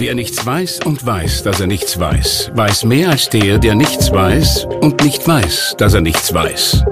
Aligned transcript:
Wer 0.00 0.14
nichts 0.14 0.46
weiß 0.46 0.80
und 0.86 1.04
weiß, 1.04 1.42
dass 1.42 1.60
er 1.60 1.66
nichts 1.66 2.00
weiß, 2.00 2.52
weiß 2.54 2.84
mehr 2.84 3.10
als 3.10 3.28
der, 3.28 3.58
der 3.58 3.74
nichts 3.74 4.10
weiß 4.10 4.64
und 4.80 5.04
nicht 5.04 5.28
weiß, 5.28 5.74
dass 5.76 5.92
er 5.92 6.00
nichts 6.00 6.32
weiß. 6.32 6.82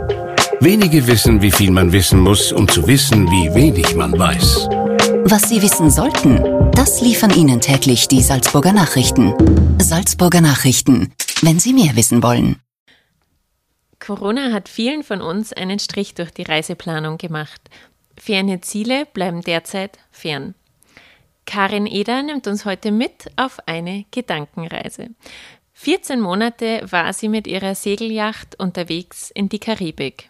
Wenige 0.61 1.07
wissen, 1.07 1.41
wie 1.41 1.51
viel 1.51 1.71
man 1.71 1.91
wissen 1.91 2.21
muss, 2.21 2.53
um 2.53 2.69
zu 2.69 2.87
wissen, 2.87 3.27
wie 3.31 3.55
wenig 3.55 3.95
man 3.95 4.13
weiß. 4.13 4.69
Was 5.25 5.49
Sie 5.49 5.63
wissen 5.63 5.91
sollten, 5.91 6.71
das 6.73 7.01
liefern 7.01 7.31
Ihnen 7.31 7.63
täglich 7.63 8.09
die 8.09 8.21
Salzburger 8.21 8.75
Nachrichten. 8.75 9.33
Salzburger 9.81 10.43
Nachrichten, 10.43 11.15
wenn 11.41 11.59
Sie 11.59 11.73
mehr 11.73 11.97
wissen 11.97 12.23
wollen. 12.23 12.57
Corona 14.01 14.53
hat 14.53 14.69
vielen 14.69 15.03
von 15.03 15.23
uns 15.23 15.55
einen 15.55 15.79
Strich 15.79 16.13
durch 16.13 16.31
die 16.31 16.43
Reiseplanung 16.43 17.17
gemacht. 17.17 17.71
Ferne 18.19 18.61
Ziele 18.61 19.07
bleiben 19.07 19.41
derzeit 19.41 19.99
fern. 20.11 20.55
Karin 21.49 21.87
Eder 21.87 22.23
nimmt 22.23 22.47
uns 22.47 22.67
heute 22.67 22.93
mit 22.93 23.31
auf 23.37 23.59
eine 23.65 24.05
Gedankenreise. 24.11 25.09
14 25.73 26.21
Monate 26.21 26.83
war 26.91 27.15
sie 27.15 27.29
mit 27.29 27.47
ihrer 27.47 27.75
Segelyacht 27.75 28.61
unterwegs 28.61 29.31
in 29.31 29.49
die 29.49 29.59
Karibik. 29.59 30.29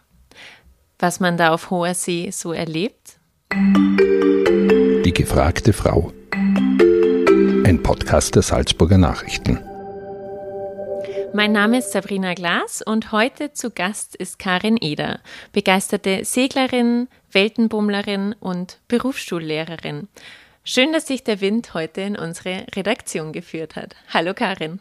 Was 0.97 1.19
man 1.19 1.35
da 1.35 1.53
auf 1.53 1.71
hoher 1.71 1.93
See 1.93 2.31
so 2.31 2.53
erlebt? 2.53 3.19
Die 3.51 5.13
gefragte 5.13 5.73
Frau. 5.73 6.13
Ein 6.31 7.81
Podcast 7.83 8.35
der 8.35 8.41
Salzburger 8.41 8.97
Nachrichten. 8.97 9.59
Mein 11.33 11.51
Name 11.51 11.79
ist 11.79 11.91
Sabrina 11.91 12.33
Glas 12.33 12.81
und 12.81 13.11
heute 13.11 13.51
zu 13.51 13.71
Gast 13.71 14.15
ist 14.15 14.39
Karin 14.39 14.77
Eder, 14.79 15.19
begeisterte 15.51 16.23
Seglerin, 16.23 17.09
Weltenbummlerin 17.29 18.35
und 18.39 18.79
Berufsschullehrerin. 18.87 20.07
Schön, 20.71 20.93
dass 20.93 21.07
sich 21.07 21.23
der 21.23 21.41
Wind 21.41 21.73
heute 21.73 22.01
in 22.01 22.15
unsere 22.15 22.67
Redaktion 22.75 23.33
geführt 23.33 23.75
hat. 23.75 23.95
Hallo 24.13 24.35
Karin. 24.35 24.79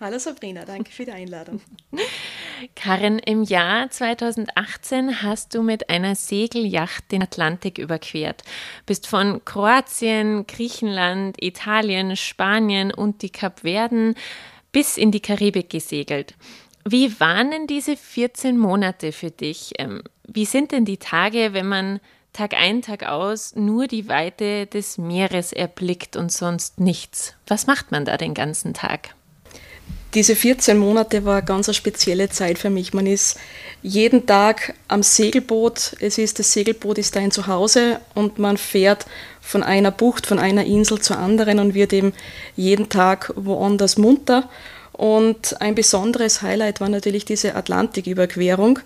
Hallo 0.00 0.18
Sabrina, 0.18 0.66
danke 0.66 0.92
für 0.92 1.06
die 1.06 1.12
Einladung. 1.12 1.62
Karin, 2.74 3.18
im 3.18 3.42
Jahr 3.42 3.88
2018 3.88 5.22
hast 5.22 5.54
du 5.54 5.62
mit 5.62 5.88
einer 5.88 6.14
Segelyacht 6.14 7.10
den 7.10 7.22
Atlantik 7.22 7.78
überquert, 7.78 8.42
bist 8.84 9.06
von 9.06 9.42
Kroatien, 9.46 10.46
Griechenland, 10.46 11.42
Italien, 11.42 12.14
Spanien 12.14 12.92
und 12.92 13.22
die 13.22 13.30
Kapverden 13.30 14.14
bis 14.72 14.98
in 14.98 15.10
die 15.10 15.20
Karibik 15.20 15.70
gesegelt. 15.70 16.34
Wie 16.86 17.18
waren 17.18 17.50
denn 17.50 17.66
diese 17.66 17.96
14 17.96 18.58
Monate 18.58 19.12
für 19.12 19.30
dich? 19.30 19.72
Ähm, 19.78 20.02
wie 20.26 20.44
sind 20.44 20.70
denn 20.70 20.84
die 20.84 20.98
Tage, 20.98 21.54
wenn 21.54 21.66
man 21.66 22.00
Tag 22.38 22.54
ein, 22.54 22.82
Tag 22.82 23.02
aus 23.02 23.56
nur 23.56 23.88
die 23.88 24.08
Weite 24.08 24.66
des 24.66 24.96
Meeres 24.96 25.52
erblickt 25.52 26.14
und 26.14 26.30
sonst 26.30 26.78
nichts? 26.78 27.34
Was 27.48 27.66
macht 27.66 27.90
man 27.90 28.04
da 28.04 28.16
den 28.16 28.32
ganzen 28.32 28.74
Tag? 28.74 29.12
Diese 30.14 30.36
14 30.36 30.78
Monate 30.78 31.24
war 31.24 31.38
eine 31.38 31.44
ganz 31.44 31.74
spezielle 31.74 32.28
Zeit 32.28 32.58
für 32.60 32.70
mich. 32.70 32.94
Man 32.94 33.08
ist 33.08 33.40
jeden 33.82 34.24
Tag 34.24 34.74
am 34.86 35.02
Segelboot. 35.02 35.96
Es 35.98 36.16
ist, 36.16 36.38
das 36.38 36.52
Segelboot 36.52 36.98
ist 36.98 37.16
ein 37.16 37.32
Zuhause 37.32 38.00
und 38.14 38.38
man 38.38 38.56
fährt 38.56 39.06
von 39.40 39.64
einer 39.64 39.90
Bucht, 39.90 40.24
von 40.24 40.38
einer 40.38 40.64
Insel 40.64 41.00
zur 41.00 41.18
anderen 41.18 41.58
und 41.58 41.74
wird 41.74 41.92
eben 41.92 42.12
jeden 42.54 42.88
Tag 42.88 43.32
woanders 43.34 43.98
munter. 43.98 44.48
Und 44.98 45.60
ein 45.60 45.76
besonderes 45.76 46.42
Highlight 46.42 46.80
war 46.80 46.88
natürlich 46.88 47.24
diese 47.24 47.54
Atlantiküberquerung. 47.54 48.80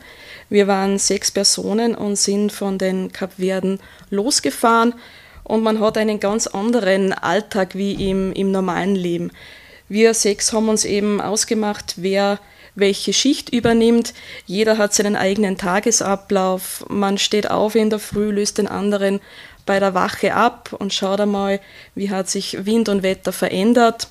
Wir 0.50 0.66
waren 0.66 0.98
sechs 0.98 1.30
Personen 1.30 1.94
und 1.94 2.16
sind 2.16 2.52
von 2.52 2.77
den 2.77 3.12
Kapverden 3.12 3.80
losgefahren 4.10 4.92
und 5.42 5.62
man 5.62 5.80
hat 5.80 5.96
einen 5.96 6.20
ganz 6.20 6.46
anderen 6.46 7.14
Alltag 7.14 7.74
wie 7.77 8.10
im, 8.10 8.30
im 8.34 8.50
normalen 8.52 8.94
Leben. 8.94 9.30
Wir 9.88 10.12
sechs 10.12 10.52
haben 10.52 10.68
uns 10.68 10.84
eben 10.84 11.18
ausgemacht, 11.18 11.94
wer 11.96 12.38
welche 12.74 13.14
Schicht 13.14 13.48
übernimmt. 13.48 14.12
Jeder 14.44 14.77
hat 14.77 14.92
seinen 14.92 15.16
eigenen 15.16 15.56
Tagesablauf. 15.56 16.84
Man 16.90 17.17
steht 17.17 17.50
auf 17.50 17.74
in 17.74 17.89
der 17.89 17.98
Früh, 17.98 18.30
löst 18.33 18.58
den 18.58 18.68
anderen 18.68 19.20
bei 19.64 19.80
der 19.80 19.94
Wache 19.94 20.34
ab 20.34 20.77
und 20.79 20.92
schaut 20.92 21.23
einmal, 21.23 21.58
wie 21.94 22.11
hat 22.11 22.29
sich 22.29 22.67
Wind 22.67 22.90
und 22.90 23.02
Wetter 23.02 23.33
verändert, 23.33 24.08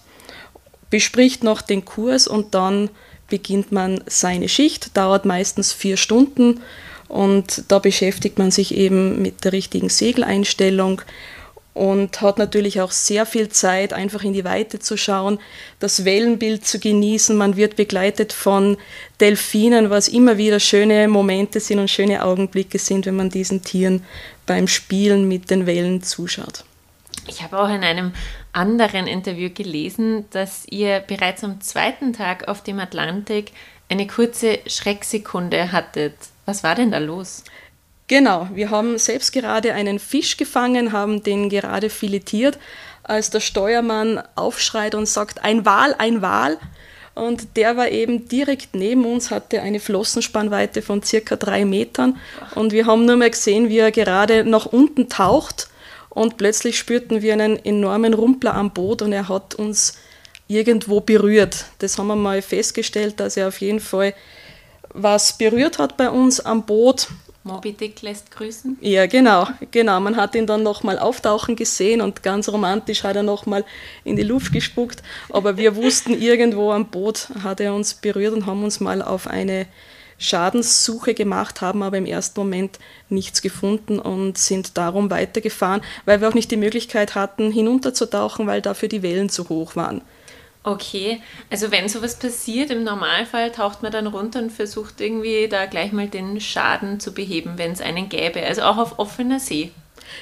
bespricht 0.91 1.44
noch 1.44 1.63
den 1.63 1.84
Kurs 1.84 2.28
und 2.28 2.53
dann 2.53 2.91
beginnt 3.28 3.72
man 3.72 4.03
seine 4.06 4.47
Schicht, 4.47 4.96
dauert 4.96 5.25
meistens 5.25 5.74
vier 5.74 5.97
Stunden 5.97 6.62
und 7.07 7.63
da 7.69 7.79
beschäftigt 7.79 8.38
man 8.38 8.52
sich 8.52 8.75
eben 8.75 9.22
mit 9.22 9.44
der 9.44 9.53
richtigen 9.53 9.90
Segeleinstellung 9.90 11.01
und 11.74 12.19
hat 12.22 12.38
natürlich 12.38 12.81
auch 12.81 12.91
sehr 12.91 13.25
viel 13.25 13.47
Zeit, 13.50 13.94
einfach 13.94 14.24
in 14.24 14.34
die 14.34 14.44
Weite 14.44 14.80
zu 14.80 14.97
schauen, 14.97 15.40
das 15.80 16.03
Wellenbild 16.03 16.66
zu 16.66 16.80
genießen. 16.80 17.35
Man 17.35 17.56
wird 17.56 17.78
begleitet 17.78 18.34
von 18.34 18.78
Delfinen, 19.22 19.90
was 19.90 20.09
immer 20.09 20.38
wieder 20.38 20.59
schöne 20.59 21.07
Momente 21.07 21.62
sind 21.62 21.80
und 21.80 21.90
schöne 21.90 22.25
Augenblicke 22.25 22.78
sind, 22.78 23.06
wenn 23.06 23.16
man 23.16 23.30
diesen 23.30 23.63
Tieren 23.63 24.03
beim 24.46 24.68
Spielen 24.68 25.30
mit 25.30 25.50
den 25.50 25.66
Wellen 25.66 26.03
zuschaut. 26.03 26.66
Ich 27.28 27.41
habe 27.41 27.57
auch 27.59 27.69
in 27.69 27.84
einem 27.84 28.13
anderen 28.53 29.07
Interview 29.07 29.50
gelesen, 29.50 30.25
dass 30.31 30.66
ihr 30.69 31.00
bereits 31.00 31.44
am 31.44 31.62
zweiten 31.62 32.13
Tag 32.13 32.47
auf 32.47 32.63
dem 32.63 32.79
Atlantik 32.79 33.51
eine 33.89 34.07
kurze 34.07 34.59
Schrecksekunde 34.67 35.72
hattet. 35.72 36.16
Was 36.45 36.63
war 36.63 36.75
denn 36.75 36.91
da 36.91 36.97
los? 36.97 37.44
Genau, 38.07 38.50
wir 38.53 38.69
haben 38.69 38.97
selbst 38.97 39.31
gerade 39.31 39.73
einen 39.73 39.97
Fisch 39.97 40.35
gefangen, 40.35 40.91
haben 40.91 41.23
den 41.23 41.50
gerade 41.50 41.89
filetiert, 41.89 42.59
als 43.03 43.29
der 43.29 43.39
Steuermann 43.39 44.22
aufschreit 44.35 44.95
und 44.95 45.07
sagt, 45.07 45.44
ein 45.44 45.66
Wal, 45.66 45.95
ein 45.97 46.22
Wal. 46.22 46.57
Und 47.13 47.57
der 47.57 47.78
war 47.78 47.89
eben 47.89 48.28
direkt 48.28 48.75
neben 48.75 49.06
uns, 49.06 49.31
hatte 49.31 49.62
eine 49.62 49.79
Flossenspannweite 49.79 50.81
von 50.81 51.03
circa 51.03 51.35
drei 51.35 51.66
Metern. 51.66 52.18
Und 52.56 52.72
wir 52.72 52.85
haben 52.85 53.06
nur 53.06 53.18
mehr 53.18 53.29
gesehen, 53.29 53.69
wie 53.69 53.79
er 53.79 53.91
gerade 53.91 54.44
nach 54.44 54.66
unten 54.66 55.09
taucht. 55.09 55.69
Und 56.11 56.38
plötzlich 56.38 56.77
spürten 56.77 57.22
wir 57.22 57.33
einen 57.33 57.57
enormen 57.66 58.13
Rumpler 58.13 58.53
am 58.53 58.72
Boot 58.72 59.01
und 59.01 59.13
er 59.13 59.27
hat 59.27 59.55
uns 59.55 59.97
irgendwo 60.47 60.99
berührt. 60.99 61.66
Das 61.79 61.97
haben 61.97 62.07
wir 62.07 62.16
mal 62.16 62.41
festgestellt, 62.41 63.19
dass 63.19 63.38
er 63.38 63.47
auf 63.47 63.61
jeden 63.61 63.79
Fall 63.79 64.13
was 64.94 65.38
berührt 65.38 65.79
hat 65.79 65.95
bei 65.95 66.09
uns 66.09 66.41
am 66.41 66.66
Boot 66.66 67.07
Moby 67.44 67.73
Dick 67.73 68.03
lässt 68.03 68.29
grüßen? 68.29 68.77
Ja, 68.81 69.07
genau, 69.07 69.47
genau. 69.71 70.00
Man 70.00 70.16
hat 70.16 70.35
ihn 70.35 70.45
dann 70.45 70.61
nochmal 70.61 71.00
auftauchen 71.00 71.55
gesehen 71.55 72.01
und 72.01 72.21
ganz 72.21 72.47
romantisch 72.50 73.03
hat 73.03 73.16
er 73.16 73.23
nochmal 73.23 73.66
in 74.03 74.16
die 74.16 74.21
Luft 74.21 74.53
gespuckt. 74.53 75.01
Aber 75.29 75.57
wir 75.57 75.75
wussten, 75.75 76.13
irgendwo 76.13 76.71
am 76.71 76.91
Boot 76.91 77.29
hat 77.44 77.59
er 77.59 77.73
uns 77.73 77.95
berührt 77.95 78.33
und 78.33 78.45
haben 78.45 78.63
uns 78.63 78.79
mal 78.79 79.01
auf 79.01 79.25
eine 79.25 79.66
Schadenssuche 80.21 81.13
gemacht, 81.13 81.61
haben 81.61 81.83
aber 81.83 81.97
im 81.97 82.05
ersten 82.05 82.39
Moment 82.39 82.79
nichts 83.09 83.41
gefunden 83.41 83.99
und 83.99 84.37
sind 84.37 84.77
darum 84.77 85.09
weitergefahren, 85.09 85.81
weil 86.05 86.21
wir 86.21 86.29
auch 86.29 86.33
nicht 86.33 86.51
die 86.51 86.57
Möglichkeit 86.57 87.15
hatten, 87.15 87.51
hinunterzutauchen, 87.51 88.47
weil 88.47 88.61
dafür 88.61 88.87
die 88.87 89.01
Wellen 89.01 89.29
zu 89.29 89.49
hoch 89.49 89.75
waren. 89.75 90.01
Okay, 90.63 91.19
also 91.49 91.71
wenn 91.71 91.89
sowas 91.89 92.19
passiert, 92.19 92.69
im 92.69 92.83
Normalfall 92.83 93.51
taucht 93.51 93.81
man 93.81 93.91
dann 93.91 94.05
runter 94.05 94.39
und 94.39 94.51
versucht 94.51 95.01
irgendwie 95.01 95.47
da 95.47 95.65
gleich 95.65 95.91
mal 95.91 96.07
den 96.07 96.39
Schaden 96.39 96.99
zu 96.99 97.15
beheben, 97.15 97.53
wenn 97.57 97.71
es 97.71 97.81
einen 97.81 98.09
gäbe. 98.09 98.45
Also 98.45 98.61
auch 98.61 98.77
auf 98.77 98.99
offener 98.99 99.39
See. 99.39 99.71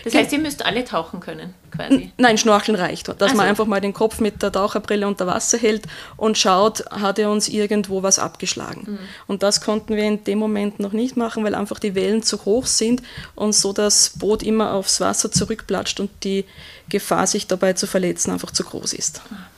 Das 0.03 0.13
heißt, 0.13 0.31
ihr 0.31 0.39
müsst 0.39 0.65
alle 0.65 0.83
tauchen 0.83 1.19
können, 1.19 1.53
quasi. 1.71 2.11
Nein, 2.17 2.37
Schnorcheln 2.37 2.77
reicht. 2.77 3.07
Dass 3.07 3.21
also. 3.21 3.35
man 3.35 3.47
einfach 3.47 3.65
mal 3.65 3.81
den 3.81 3.93
Kopf 3.93 4.19
mit 4.19 4.41
der 4.41 4.51
Taucherbrille 4.51 5.07
unter 5.07 5.27
Wasser 5.27 5.57
hält 5.57 5.83
und 6.17 6.37
schaut, 6.37 6.85
hat 6.91 7.19
er 7.19 7.29
uns 7.29 7.47
irgendwo 7.47 8.03
was 8.03 8.19
abgeschlagen. 8.19 8.83
Mhm. 8.85 8.99
Und 9.27 9.43
das 9.43 9.61
konnten 9.61 9.95
wir 9.95 10.03
in 10.03 10.23
dem 10.23 10.39
Moment 10.39 10.79
noch 10.79 10.93
nicht 10.93 11.17
machen, 11.17 11.43
weil 11.43 11.55
einfach 11.55 11.79
die 11.79 11.95
Wellen 11.95 12.23
zu 12.23 12.45
hoch 12.45 12.65
sind 12.65 13.01
und 13.35 13.53
so 13.53 13.73
das 13.73 14.11
Boot 14.17 14.43
immer 14.43 14.73
aufs 14.73 15.01
Wasser 15.01 15.31
zurückplatscht 15.31 15.99
und 15.99 16.09
die 16.23 16.45
Gefahr, 16.89 17.27
sich 17.27 17.47
dabei 17.47 17.73
zu 17.73 17.87
verletzen, 17.87 18.31
einfach 18.31 18.51
zu 18.51 18.63
groß 18.63 18.93
ist. 18.93 19.21
Ah. 19.31 19.49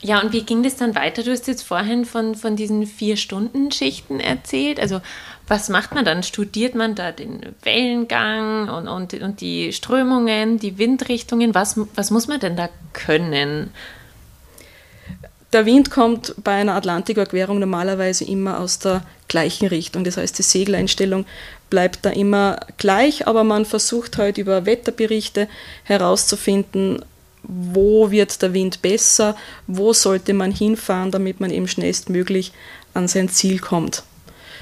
Ja, 0.00 0.20
und 0.20 0.32
wie 0.32 0.42
ging 0.42 0.62
das 0.62 0.76
dann 0.76 0.94
weiter? 0.94 1.22
Du 1.22 1.32
hast 1.32 1.48
jetzt 1.48 1.62
vorhin 1.62 2.04
von, 2.04 2.34
von 2.36 2.54
diesen 2.54 2.86
Vier-Stunden-Schichten 2.86 4.20
erzählt. 4.20 4.78
Also, 4.78 5.00
was 5.48 5.68
macht 5.68 5.94
man 5.94 6.04
dann? 6.04 6.22
Studiert 6.22 6.74
man 6.74 6.94
da 6.94 7.10
den 7.10 7.40
Wellengang 7.62 8.68
und, 8.68 8.86
und, 8.86 9.14
und 9.14 9.40
die 9.40 9.72
Strömungen, 9.72 10.58
die 10.58 10.78
Windrichtungen? 10.78 11.54
Was, 11.54 11.80
was 11.94 12.10
muss 12.10 12.28
man 12.28 12.38
denn 12.38 12.56
da 12.56 12.68
können? 12.92 13.70
Der 15.54 15.64
Wind 15.64 15.90
kommt 15.90 16.34
bei 16.44 16.52
einer 16.52 16.74
Atlantiküberquerung 16.74 17.58
normalerweise 17.58 18.24
immer 18.24 18.60
aus 18.60 18.78
der 18.78 19.02
gleichen 19.28 19.66
Richtung. 19.68 20.04
Das 20.04 20.18
heißt, 20.18 20.38
die 20.38 20.42
Segeleinstellung 20.42 21.24
bleibt 21.70 22.04
da 22.04 22.10
immer 22.10 22.60
gleich, 22.76 23.26
aber 23.26 23.44
man 23.44 23.64
versucht 23.64 24.18
halt 24.18 24.36
über 24.36 24.66
Wetterberichte 24.66 25.48
herauszufinden, 25.84 27.02
wo 27.42 28.10
wird 28.10 28.42
der 28.42 28.52
Wind 28.52 28.82
besser, 28.82 29.36
wo 29.66 29.94
sollte 29.94 30.34
man 30.34 30.52
hinfahren, 30.52 31.10
damit 31.10 31.40
man 31.40 31.50
eben 31.50 31.68
schnellstmöglich 31.68 32.52
an 32.92 33.08
sein 33.08 33.30
Ziel 33.30 33.58
kommt. 33.58 34.02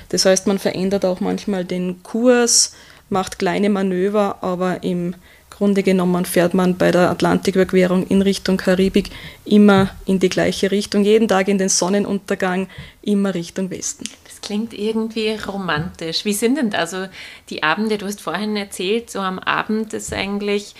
Das 0.08 0.25
heißt, 0.25 0.47
man 0.47 0.58
verändert 0.58 1.05
auch 1.05 1.20
manchmal 1.20 1.64
den 1.64 2.03
Kurs, 2.03 2.75
macht 3.08 3.38
kleine 3.38 3.70
Manöver, 3.70 4.43
aber 4.43 4.82
im 4.82 5.14
Grunde 5.50 5.82
genommen 5.82 6.26
fährt 6.26 6.53
man 6.53 6.76
bei 6.76 6.91
der 6.91 7.11
Atlantiküberquerung 7.11 8.06
in 8.08 8.20
Richtung 8.20 8.58
Karibik 8.58 9.11
immer 9.47 9.88
in 10.05 10.19
die 10.19 10.29
gleiche 10.29 10.70
Richtung, 10.70 11.03
jeden 11.03 11.29
Tag 11.29 11.49
in 11.49 11.56
den 11.56 11.70
Sonnenuntergang, 11.70 12.69
immer 13.00 13.35
Richtung 13.35 13.70
Westen. 13.70 14.05
Das 14.25 14.43
klingt 14.43 14.75
irgendwie 14.75 15.31
romantisch. 15.31 16.26
Wie 16.26 16.35
sind 16.35 16.58
denn 16.58 16.69
da 16.69 16.87
so 16.87 17.06
die 17.49 17.62
Abende? 17.62 17.97
Du 17.97 18.05
hast 18.05 18.20
vorhin 18.20 18.55
erzählt, 18.55 19.08
so 19.11 19.20
am 19.20 19.38
Abend 19.38 19.94
ist 19.94 20.12
eigentlich 20.12 20.75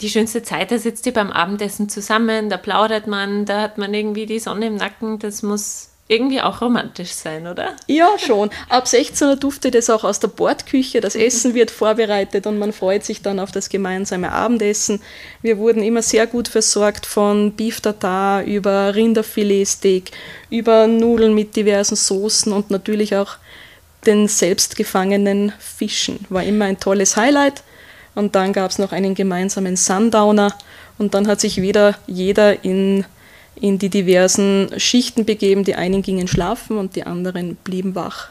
die 0.00 0.10
schönste 0.10 0.42
Zeit, 0.42 0.70
da 0.70 0.78
sitzt 0.78 1.06
ihr 1.06 1.12
beim 1.12 1.30
Abendessen 1.30 1.88
zusammen, 1.88 2.50
da 2.50 2.56
plaudert 2.58 3.06
man, 3.06 3.44
da 3.44 3.62
hat 3.62 3.78
man 3.78 3.92
irgendwie 3.94 4.26
die 4.26 4.38
Sonne 4.38 4.66
im 4.66 4.76
Nacken, 4.76 5.18
das 5.18 5.42
muss 5.42 5.93
irgendwie 6.06 6.40
auch 6.42 6.60
romantisch 6.60 7.12
sein, 7.12 7.46
oder? 7.46 7.74
Ja, 7.86 8.18
schon. 8.18 8.50
Ab 8.68 8.86
16 8.86 9.28
Uhr 9.28 9.36
duftet 9.36 9.74
es 9.74 9.88
auch 9.88 10.04
aus 10.04 10.20
der 10.20 10.28
Bordküche. 10.28 11.00
Das 11.00 11.14
Essen 11.14 11.54
wird 11.54 11.70
vorbereitet 11.70 12.46
und 12.46 12.58
man 12.58 12.74
freut 12.74 13.04
sich 13.04 13.22
dann 13.22 13.40
auf 13.40 13.52
das 13.52 13.70
gemeinsame 13.70 14.30
Abendessen. 14.30 15.00
Wir 15.40 15.56
wurden 15.56 15.82
immer 15.82 16.02
sehr 16.02 16.26
gut 16.26 16.48
versorgt 16.48 17.06
von 17.06 17.52
Beef 17.52 17.80
Tartar 17.80 18.44
über 18.44 18.94
Rinderfiletsteak, 18.94 20.10
über 20.50 20.86
Nudeln 20.86 21.34
mit 21.34 21.56
diversen 21.56 21.96
Soßen 21.96 22.52
und 22.52 22.70
natürlich 22.70 23.16
auch 23.16 23.36
den 24.04 24.28
selbstgefangenen 24.28 25.54
Fischen. 25.58 26.26
War 26.28 26.44
immer 26.44 26.66
ein 26.66 26.78
tolles 26.78 27.16
Highlight. 27.16 27.62
Und 28.14 28.34
dann 28.34 28.52
gab 28.52 28.70
es 28.70 28.78
noch 28.78 28.92
einen 28.92 29.14
gemeinsamen 29.14 29.76
Sundowner 29.76 30.56
und 30.98 31.14
dann 31.14 31.26
hat 31.26 31.40
sich 31.40 31.60
wieder 31.60 31.96
jeder 32.06 32.64
in 32.64 33.04
in 33.56 33.78
die 33.78 33.88
diversen 33.88 34.68
Schichten 34.78 35.24
begeben. 35.24 35.64
Die 35.64 35.74
einen 35.74 36.02
gingen 36.02 36.28
schlafen 36.28 36.78
und 36.78 36.96
die 36.96 37.04
anderen 37.04 37.56
blieben 37.56 37.94
wach. 37.94 38.28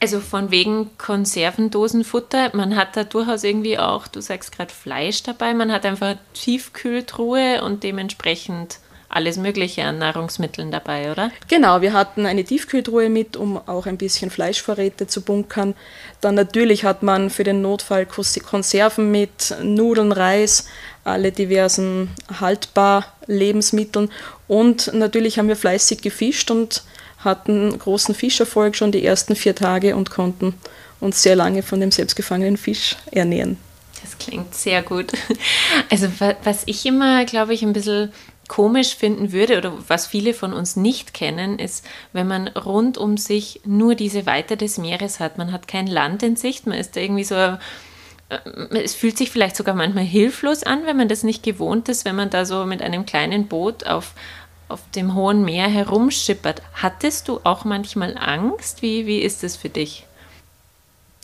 Also 0.00 0.20
von 0.20 0.50
wegen 0.50 0.90
Konservendosenfutter, 0.98 2.54
man 2.54 2.76
hat 2.76 2.96
da 2.96 3.04
durchaus 3.04 3.44
irgendwie 3.44 3.78
auch, 3.78 4.06
du 4.06 4.20
sagst 4.20 4.52
gerade 4.52 4.72
Fleisch 4.72 5.22
dabei, 5.22 5.54
man 5.54 5.72
hat 5.72 5.86
einfach 5.86 6.16
Tiefkühltruhe 6.34 7.62
und 7.62 7.82
dementsprechend 7.82 8.78
alles 9.14 9.36
Mögliche 9.36 9.84
an 9.84 9.98
Nahrungsmitteln 9.98 10.70
dabei, 10.70 11.10
oder? 11.12 11.30
Genau, 11.48 11.80
wir 11.80 11.92
hatten 11.92 12.26
eine 12.26 12.44
Tiefkühltruhe 12.44 13.08
mit, 13.08 13.36
um 13.36 13.56
auch 13.68 13.86
ein 13.86 13.96
bisschen 13.96 14.30
Fleischvorräte 14.30 15.06
zu 15.06 15.22
bunkern. 15.22 15.74
Dann 16.20 16.34
natürlich 16.34 16.84
hat 16.84 17.02
man 17.02 17.30
für 17.30 17.44
den 17.44 17.62
Notfall 17.62 18.06
Konserven 18.06 19.10
mit, 19.10 19.54
Nudeln, 19.62 20.10
Reis, 20.10 20.66
alle 21.04 21.30
diversen 21.30 22.10
haltbar 22.40 23.06
Lebensmitteln. 23.26 24.10
Und 24.48 24.92
natürlich 24.92 25.38
haben 25.38 25.48
wir 25.48 25.56
fleißig 25.56 26.02
gefischt 26.02 26.50
und 26.50 26.82
hatten 27.18 27.78
großen 27.78 28.14
Fischerfolg 28.14 28.74
schon 28.74 28.92
die 28.92 29.04
ersten 29.04 29.36
vier 29.36 29.54
Tage 29.54 29.96
und 29.96 30.10
konnten 30.10 30.54
uns 31.00 31.22
sehr 31.22 31.36
lange 31.36 31.62
von 31.62 31.80
dem 31.80 31.92
selbstgefangenen 31.92 32.56
Fisch 32.56 32.96
ernähren. 33.12 33.58
Das 34.02 34.18
klingt 34.18 34.54
sehr 34.54 34.82
gut. 34.82 35.12
Also 35.90 36.08
was 36.42 36.62
ich 36.66 36.84
immer, 36.84 37.24
glaube 37.24 37.54
ich, 37.54 37.62
ein 37.62 37.72
bisschen 37.72 38.12
komisch 38.54 38.94
finden 38.94 39.32
würde 39.32 39.58
oder 39.58 39.72
was 39.88 40.06
viele 40.06 40.32
von 40.32 40.52
uns 40.52 40.76
nicht 40.76 41.12
kennen, 41.12 41.58
ist, 41.58 41.84
wenn 42.12 42.28
man 42.28 42.46
rund 42.46 42.96
um 42.96 43.16
sich 43.16 43.60
nur 43.64 43.96
diese 43.96 44.26
Weite 44.26 44.56
des 44.56 44.78
Meeres 44.78 45.18
hat. 45.18 45.38
Man 45.38 45.50
hat 45.50 45.66
kein 45.66 45.88
Land 45.88 46.22
in 46.22 46.36
Sicht, 46.36 46.64
man 46.64 46.78
ist 46.78 46.96
irgendwie 46.96 47.24
so, 47.24 47.34
äh, 47.34 47.58
es 48.70 48.94
fühlt 48.94 49.18
sich 49.18 49.32
vielleicht 49.32 49.56
sogar 49.56 49.74
manchmal 49.74 50.04
hilflos 50.04 50.62
an, 50.62 50.86
wenn 50.86 50.96
man 50.96 51.08
das 51.08 51.24
nicht 51.24 51.42
gewohnt 51.42 51.88
ist, 51.88 52.04
wenn 52.04 52.14
man 52.14 52.30
da 52.30 52.44
so 52.44 52.64
mit 52.64 52.80
einem 52.80 53.04
kleinen 53.06 53.48
Boot 53.48 53.86
auf, 53.86 54.12
auf 54.68 54.82
dem 54.94 55.16
hohen 55.16 55.44
Meer 55.44 55.66
herumschippert. 55.66 56.62
Hattest 56.74 57.26
du 57.26 57.40
auch 57.42 57.64
manchmal 57.64 58.16
Angst? 58.16 58.82
Wie, 58.82 59.04
wie 59.04 59.18
ist 59.18 59.42
es 59.42 59.56
für 59.56 59.68
dich? 59.68 60.06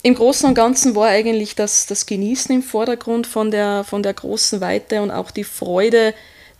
Im 0.03 0.15
Großen 0.15 0.49
und 0.49 0.55
Ganzen 0.55 0.95
war 0.95 1.07
eigentlich 1.07 1.55
das, 1.55 1.85
das 1.85 2.05
Genießen 2.05 2.53
im 2.53 2.61
Vordergrund 2.61 3.25
von 3.25 3.51
der, 3.51 3.85
von 3.85 4.03
der 4.03 4.15
großen 4.15 4.59
Weite 4.59 5.01
und 5.01 5.11
auch 5.11 5.31
die 5.31 5.45
Freude, 5.45 6.13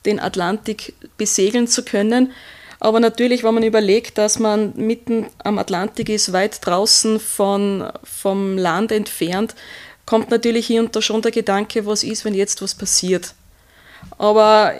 den 0.06 0.20
Atlantik 0.20 0.94
besegeln 1.18 1.68
zu 1.68 1.84
können. 1.84 2.32
Aber 2.80 3.00
natürlich, 3.00 3.44
wenn 3.44 3.54
man 3.54 3.64
überlegt, 3.64 4.18
dass 4.18 4.40
man 4.40 4.74
mitten 4.76 5.28
am 5.44 5.60
Atlantik 5.60 6.10
ist, 6.10 6.34
weit 6.34 6.66
draußen 6.66 7.20
von, 7.20 7.92
vom 8.04 8.58
Land 8.58 8.92
entfernt, 8.92 9.54
kommt 10.06 10.32
natürlich 10.32 10.66
hier 10.66 10.82
und 10.82 10.96
da 10.96 11.02
schon 11.02 11.22
der 11.22 11.32
Gedanke, 11.32 11.86
was 11.86 12.04
ist, 12.04 12.26
wenn 12.26 12.34
jetzt 12.34 12.62
was 12.62 12.74
passiert. 12.74 13.36
Aber 14.18 14.74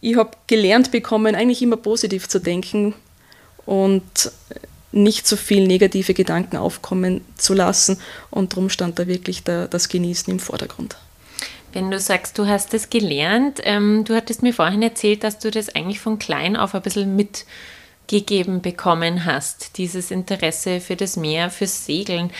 ich 0.00 0.16
habe 0.16 0.30
gelernt 0.46 0.90
bekommen, 0.90 1.34
eigentlich 1.34 1.62
immer 1.62 1.76
positiv 1.76 2.28
zu 2.28 2.38
denken 2.38 2.94
und 3.66 4.32
nicht 4.92 5.26
so 5.26 5.36
viel 5.36 5.66
negative 5.66 6.14
Gedanken 6.14 6.56
aufkommen 6.56 7.22
zu 7.36 7.52
lassen. 7.52 7.98
Und 8.30 8.52
darum 8.52 8.70
stand 8.70 8.98
da 8.98 9.06
wirklich 9.06 9.42
der, 9.42 9.68
das 9.68 9.88
Genießen 9.88 10.32
im 10.32 10.40
Vordergrund. 10.40 10.96
Wenn 11.74 11.90
du 11.90 11.98
sagst, 11.98 12.38
du 12.38 12.46
hast 12.46 12.72
es 12.72 12.88
gelernt, 12.88 13.60
ähm, 13.64 14.04
du 14.04 14.14
hattest 14.14 14.42
mir 14.42 14.54
vorhin 14.54 14.82
erzählt, 14.82 15.24
dass 15.24 15.38
du 15.38 15.50
das 15.50 15.74
eigentlich 15.74 16.00
von 16.00 16.18
klein 16.18 16.56
auf 16.56 16.74
ein 16.74 16.82
bisschen 16.82 17.16
mitgegeben 17.16 18.62
bekommen 18.62 19.24
hast, 19.24 19.76
dieses 19.76 20.10
Interesse 20.10 20.80
für 20.80 20.94
das 20.94 21.16
Meer, 21.16 21.50
fürs 21.50 21.84
Segeln. 21.84 22.30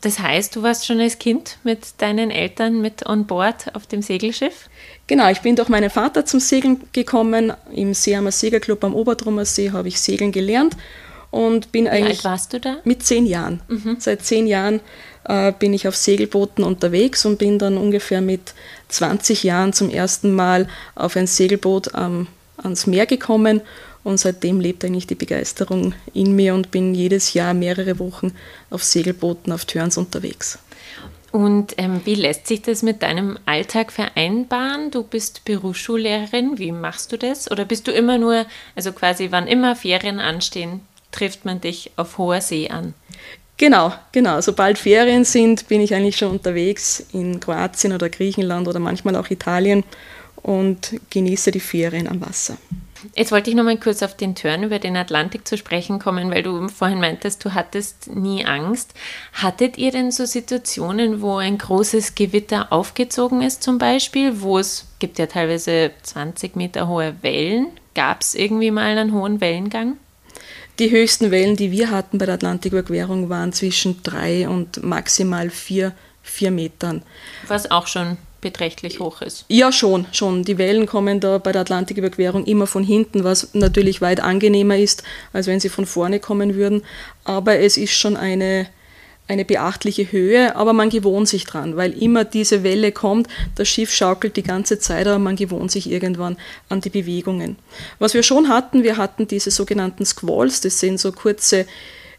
Das 0.00 0.18
heißt, 0.18 0.56
du 0.56 0.62
warst 0.62 0.86
schon 0.86 1.00
als 1.00 1.18
Kind 1.18 1.58
mit 1.62 2.00
deinen 2.00 2.30
Eltern 2.30 2.80
mit 2.80 3.06
on 3.06 3.26
Bord 3.26 3.74
auf 3.74 3.86
dem 3.86 4.02
Segelschiff? 4.02 4.68
Genau, 5.06 5.28
ich 5.30 5.40
bin 5.40 5.56
durch 5.56 5.68
meinen 5.68 5.90
Vater 5.90 6.24
zum 6.24 6.40
Segeln 6.40 6.84
gekommen. 6.92 7.52
Im 7.72 7.92
Seehamer 7.92 8.32
Segelclub 8.32 8.82
am 8.84 8.94
Obertrummer 8.94 9.44
See 9.44 9.72
habe 9.72 9.88
ich 9.88 10.00
Segeln 10.00 10.32
gelernt 10.32 10.76
und 11.30 11.72
bin 11.72 11.84
Wie 11.84 11.90
eigentlich. 11.90 12.22
Wie 12.22 12.26
alt 12.28 12.32
warst 12.32 12.52
du 12.52 12.60
da? 12.60 12.76
Mit 12.84 13.02
zehn 13.02 13.26
Jahren. 13.26 13.60
Mhm. 13.68 13.96
Seit 13.98 14.24
zehn 14.24 14.46
Jahren 14.46 14.80
äh, 15.24 15.52
bin 15.52 15.72
ich 15.72 15.88
auf 15.88 15.96
Segelbooten 15.96 16.64
unterwegs 16.64 17.24
und 17.24 17.38
bin 17.38 17.58
dann 17.58 17.76
ungefähr 17.76 18.20
mit 18.20 18.54
20 18.88 19.42
Jahren 19.42 19.72
zum 19.72 19.90
ersten 19.90 20.34
Mal 20.34 20.68
auf 20.94 21.16
ein 21.16 21.26
Segelboot 21.26 21.90
ähm, 21.96 22.26
ans 22.56 22.86
Meer 22.86 23.06
gekommen 23.06 23.60
und 24.04 24.18
seitdem 24.18 24.60
lebt 24.60 24.84
eigentlich 24.84 25.06
die 25.06 25.14
Begeisterung 25.14 25.94
in 26.12 26.36
mir 26.36 26.54
und 26.54 26.70
bin 26.70 26.94
jedes 26.94 27.32
Jahr 27.32 27.54
mehrere 27.54 27.98
Wochen 27.98 28.32
auf 28.70 28.84
Segelbooten 28.84 29.52
auf 29.52 29.64
Turns 29.64 29.96
unterwegs. 29.96 30.58
Und 31.32 31.74
ähm, 31.78 32.00
wie 32.04 32.14
lässt 32.14 32.46
sich 32.46 32.62
das 32.62 32.82
mit 32.82 33.02
deinem 33.02 33.38
Alltag 33.44 33.90
vereinbaren? 33.90 34.92
Du 34.92 35.02
bist 35.02 35.44
Berufsschullehrerin, 35.44 36.58
wie 36.58 36.70
machst 36.70 37.10
du 37.10 37.18
das? 37.18 37.50
Oder 37.50 37.64
bist 37.64 37.88
du 37.88 37.90
immer 37.90 38.18
nur, 38.18 38.46
also 38.76 38.92
quasi 38.92 39.32
wann 39.32 39.48
immer 39.48 39.74
Ferien 39.74 40.20
anstehen, 40.20 40.82
trifft 41.10 41.44
man 41.44 41.60
dich 41.60 41.90
auf 41.96 42.18
hoher 42.18 42.40
See 42.40 42.68
an? 42.68 42.94
Genau, 43.56 43.92
genau. 44.10 44.40
Sobald 44.40 44.78
Ferien 44.78 45.24
sind, 45.24 45.68
bin 45.68 45.80
ich 45.80 45.94
eigentlich 45.94 46.16
schon 46.16 46.30
unterwegs 46.30 47.06
in 47.12 47.38
Kroatien 47.38 47.92
oder 47.92 48.08
Griechenland 48.08 48.66
oder 48.66 48.80
manchmal 48.80 49.14
auch 49.16 49.30
Italien 49.30 49.84
und 50.36 51.00
genieße 51.10 51.50
die 51.50 51.60
Ferien 51.60 52.08
am 52.08 52.20
Wasser. 52.20 52.56
Jetzt 53.14 53.32
wollte 53.32 53.50
ich 53.50 53.56
noch 53.56 53.64
mal 53.64 53.76
kurz 53.76 54.02
auf 54.02 54.16
den 54.16 54.34
Turn 54.34 54.62
über 54.62 54.78
den 54.78 54.96
Atlantik 54.96 55.46
zu 55.46 55.58
sprechen 55.58 55.98
kommen, 55.98 56.30
weil 56.30 56.42
du 56.42 56.68
vorhin 56.68 57.00
meintest, 57.00 57.44
du 57.44 57.52
hattest 57.52 58.14
nie 58.14 58.44
Angst. 58.44 58.94
Hattet 59.34 59.76
ihr 59.76 59.90
denn 59.90 60.10
so 60.10 60.24
Situationen, 60.24 61.20
wo 61.20 61.36
ein 61.36 61.58
großes 61.58 62.14
Gewitter 62.14 62.72
aufgezogen 62.72 63.42
ist 63.42 63.62
zum 63.62 63.78
Beispiel, 63.78 64.40
wo 64.40 64.58
es 64.58 64.86
gibt 64.98 65.18
ja 65.18 65.26
teilweise 65.26 65.90
20 66.02 66.56
Meter 66.56 66.88
hohe 66.88 67.14
Wellen? 67.22 67.66
Gab 67.94 68.22
es 68.22 68.34
irgendwie 68.34 68.70
mal 68.70 68.96
einen 68.96 69.12
hohen 69.12 69.40
Wellengang? 69.40 69.98
Die 70.78 70.90
höchsten 70.90 71.30
Wellen, 71.30 71.56
die 71.56 71.70
wir 71.70 71.90
hatten 71.90 72.18
bei 72.18 72.26
der 72.26 72.34
Atlantiküberquerung, 72.34 73.28
waren 73.28 73.52
zwischen 73.52 74.02
drei 74.02 74.48
und 74.48 74.82
maximal 74.82 75.48
vier, 75.50 75.92
vier 76.22 76.50
Metern. 76.50 77.02
Was 77.46 77.70
auch 77.70 77.86
schon 77.86 78.16
beträchtlich 78.40 79.00
hoch 79.00 79.22
ist. 79.22 79.46
Ja, 79.48 79.72
schon, 79.72 80.06
schon. 80.12 80.44
Die 80.44 80.58
Wellen 80.58 80.86
kommen 80.86 81.20
da 81.20 81.38
bei 81.38 81.52
der 81.52 81.62
Atlantiküberquerung 81.62 82.44
immer 82.44 82.66
von 82.66 82.84
hinten, 82.84 83.24
was 83.24 83.54
natürlich 83.54 84.02
weit 84.02 84.20
angenehmer 84.20 84.76
ist, 84.76 85.02
als 85.32 85.46
wenn 85.46 85.60
sie 85.60 85.70
von 85.70 85.86
vorne 85.86 86.20
kommen 86.20 86.54
würden. 86.54 86.82
Aber 87.24 87.58
es 87.58 87.76
ist 87.76 87.94
schon 87.94 88.16
eine, 88.16 88.66
eine 89.26 89.44
beachtliche 89.44 90.12
Höhe, 90.12 90.54
aber 90.54 90.72
man 90.72 90.90
gewohnt 90.90 91.28
sich 91.28 91.44
dran, 91.44 91.76
weil 91.76 91.92
immer 91.92 92.24
diese 92.24 92.62
Welle 92.62 92.92
kommt, 92.92 93.28
das 93.54 93.68
Schiff 93.68 93.90
schaukelt 93.92 94.36
die 94.36 94.42
ganze 94.42 94.78
Zeit, 94.78 95.06
aber 95.06 95.18
man 95.18 95.36
gewohnt 95.36 95.70
sich 95.70 95.90
irgendwann 95.90 96.36
an 96.68 96.82
die 96.82 96.90
Bewegungen. 96.90 97.56
Was 97.98 98.12
wir 98.12 98.22
schon 98.22 98.48
hatten, 98.48 98.82
wir 98.82 98.98
hatten 98.98 99.26
diese 99.26 99.50
sogenannten 99.50 100.04
Squalls, 100.04 100.60
das 100.60 100.78
sind 100.78 101.00
so 101.00 101.10
kurze 101.10 101.66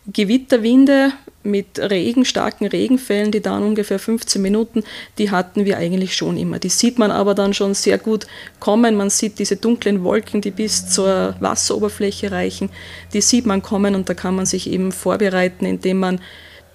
Gewitterwinde 0.07 1.13
mit 1.43 1.79
Regen, 1.79 2.25
starken 2.25 2.65
Regenfällen, 2.65 3.31
die 3.31 3.41
dauern 3.41 3.63
ungefähr 3.63 3.99
15 3.99 4.41
Minuten, 4.41 4.83
die 5.17 5.31
hatten 5.31 5.65
wir 5.65 5.77
eigentlich 5.77 6.15
schon 6.15 6.37
immer. 6.37 6.59
Die 6.59 6.69
sieht 6.69 6.99
man 6.99 7.11
aber 7.11 7.35
dann 7.35 7.53
schon 7.53 7.73
sehr 7.73 7.97
gut 7.97 8.27
kommen. 8.59 8.95
Man 8.95 9.09
sieht 9.09 9.39
diese 9.39 9.55
dunklen 9.55 10.03
Wolken, 10.03 10.41
die 10.41 10.51
bis 10.51 10.89
zur 10.89 11.35
Wasseroberfläche 11.39 12.31
reichen, 12.31 12.69
die 13.13 13.21
sieht 13.21 13.45
man 13.45 13.61
kommen 13.61 13.95
und 13.95 14.09
da 14.09 14.13
kann 14.13 14.35
man 14.35 14.45
sich 14.45 14.69
eben 14.69 14.91
vorbereiten, 14.91 15.65
indem 15.65 15.99
man 15.99 16.19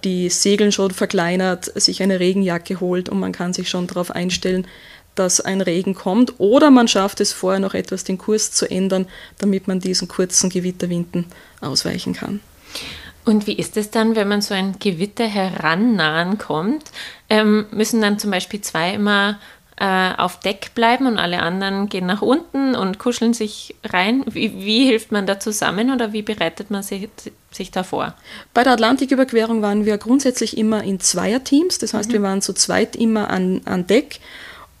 die 0.03 0.29
Segeln 0.29 0.71
schon 0.71 0.91
verkleinert, 0.91 1.65
sich 1.79 2.01
eine 2.01 2.19
Regenjacke 2.19 2.79
holt 2.79 3.09
und 3.09 3.19
man 3.19 3.31
kann 3.31 3.53
sich 3.53 3.69
schon 3.69 3.87
darauf 3.87 4.11
einstellen, 4.11 4.67
dass 5.15 5.41
ein 5.41 5.61
Regen 5.61 5.93
kommt. 5.93 6.39
Oder 6.39 6.71
man 6.71 6.87
schafft 6.87 7.19
es 7.19 7.33
vorher 7.33 7.59
noch 7.59 7.73
etwas 7.73 8.03
den 8.03 8.17
Kurs 8.17 8.51
zu 8.51 8.69
ändern, 8.69 9.07
damit 9.39 9.67
man 9.67 9.79
diesen 9.79 10.07
kurzen 10.07 10.49
Gewitterwinden 10.49 11.25
ausweichen 11.59 12.13
kann. 12.13 12.39
Und 13.23 13.45
wie 13.45 13.53
ist 13.53 13.77
es 13.77 13.91
dann, 13.91 14.15
wenn 14.15 14.27
man 14.27 14.41
so 14.41 14.53
ein 14.53 14.77
Gewitter 14.79 15.27
herannahen 15.27 16.37
kommt? 16.37 16.85
Ähm, 17.29 17.67
müssen 17.71 18.01
dann 18.01 18.17
zum 18.17 18.31
Beispiel 18.31 18.61
zwei 18.61 18.93
immer 18.93 19.37
äh, 19.77 20.13
auf 20.17 20.39
Deck 20.39 20.71
bleiben 20.75 21.07
und 21.07 21.17
alle 21.17 21.41
anderen 21.41 21.89
gehen 21.89 22.05
nach 22.05 22.21
unten 22.21 22.75
und 22.75 22.99
kuscheln 22.99 23.33
sich 23.33 23.75
rein. 23.83 24.23
Wie, 24.27 24.53
wie 24.53 24.85
hilft 24.85 25.11
man 25.11 25.25
da 25.25 25.39
zusammen 25.39 25.91
oder 25.91 26.13
wie 26.13 26.21
bereitet 26.21 26.69
man 26.69 26.83
sich, 26.83 27.09
sich 27.51 27.71
da 27.71 27.83
vor? 27.83 28.13
Bei 28.53 28.63
der 28.63 28.73
Atlantiküberquerung 28.73 29.61
waren 29.61 29.85
wir 29.85 29.97
grundsätzlich 29.97 30.57
immer 30.57 30.83
in 30.83 30.99
Zweierteams, 30.99 31.79
das 31.79 31.93
heißt, 31.93 32.09
mhm. 32.09 32.13
wir 32.13 32.21
waren 32.21 32.41
zu 32.41 32.53
zweit 32.53 32.95
immer 32.95 33.29
an, 33.29 33.61
an 33.65 33.87
Deck 33.87 34.19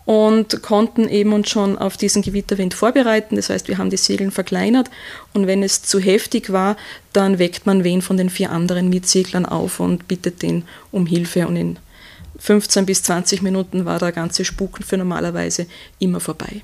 und 0.05 0.61
konnten 0.61 1.07
eben 1.07 1.33
uns 1.33 1.49
schon 1.49 1.77
auf 1.77 1.95
diesen 1.95 2.21
Gewitterwind 2.21 2.73
vorbereiten. 2.73 3.35
Das 3.35 3.49
heißt, 3.49 3.67
wir 3.67 3.77
haben 3.77 3.89
die 3.89 3.97
Segeln 3.97 4.31
verkleinert 4.31 4.89
und 5.33 5.47
wenn 5.47 5.63
es 5.63 5.83
zu 5.83 5.99
heftig 5.99 6.51
war, 6.51 6.75
dann 7.13 7.39
weckt 7.39 7.65
man 7.65 7.83
wen 7.83 8.01
von 8.01 8.17
den 8.17 8.29
vier 8.29 8.51
anderen 8.51 8.89
Mitseglern 8.89 9.45
auf 9.45 9.79
und 9.79 10.07
bittet 10.07 10.41
den 10.41 10.63
um 10.91 11.05
Hilfe 11.05 11.47
und 11.47 11.55
in 11.55 11.79
15 12.41 12.85
bis 12.85 13.03
20 13.03 13.41
Minuten 13.43 13.85
war 13.85 13.99
der 13.99 14.11
ganze 14.11 14.43
Spuk 14.45 14.79
für 14.83 14.97
normalerweise 14.97 15.67
immer 15.99 16.19
vorbei. 16.19 16.63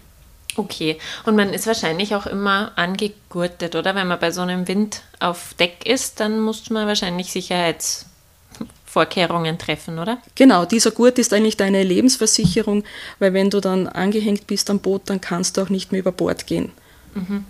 Okay, 0.55 0.97
und 1.25 1.35
man 1.35 1.53
ist 1.53 1.67
wahrscheinlich 1.67 2.15
auch 2.15 2.25
immer 2.25 2.71
angegurtet, 2.75 3.75
oder? 3.75 3.93
Wenn 3.93 4.07
man 4.07 4.19
bei 4.19 4.31
so 4.31 4.41
einem 4.41 4.67
Wind 4.67 5.03
auf 5.19 5.53
Deck 5.59 5.85
ist, 5.85 6.19
dann 6.19 6.39
muss 6.39 6.71
man 6.71 6.87
wahrscheinlich 6.87 7.31
Sicherheitsvorkehrungen 7.31 9.59
treffen, 9.59 9.99
oder? 9.99 10.17
Genau, 10.33 10.65
dieser 10.65 10.89
Gurt 10.89 11.19
ist 11.19 11.31
eigentlich 11.31 11.57
deine 11.57 11.83
Lebensversicherung, 11.83 12.83
weil 13.19 13.33
wenn 13.33 13.51
du 13.51 13.59
dann 13.59 13.85
angehängt 13.87 14.47
bist 14.47 14.71
am 14.71 14.79
Boot, 14.79 15.03
dann 15.05 15.21
kannst 15.21 15.57
du 15.57 15.61
auch 15.61 15.69
nicht 15.69 15.91
mehr 15.91 16.01
über 16.01 16.11
Bord 16.11 16.47
gehen. 16.47 16.71
Mhm. 17.13 17.45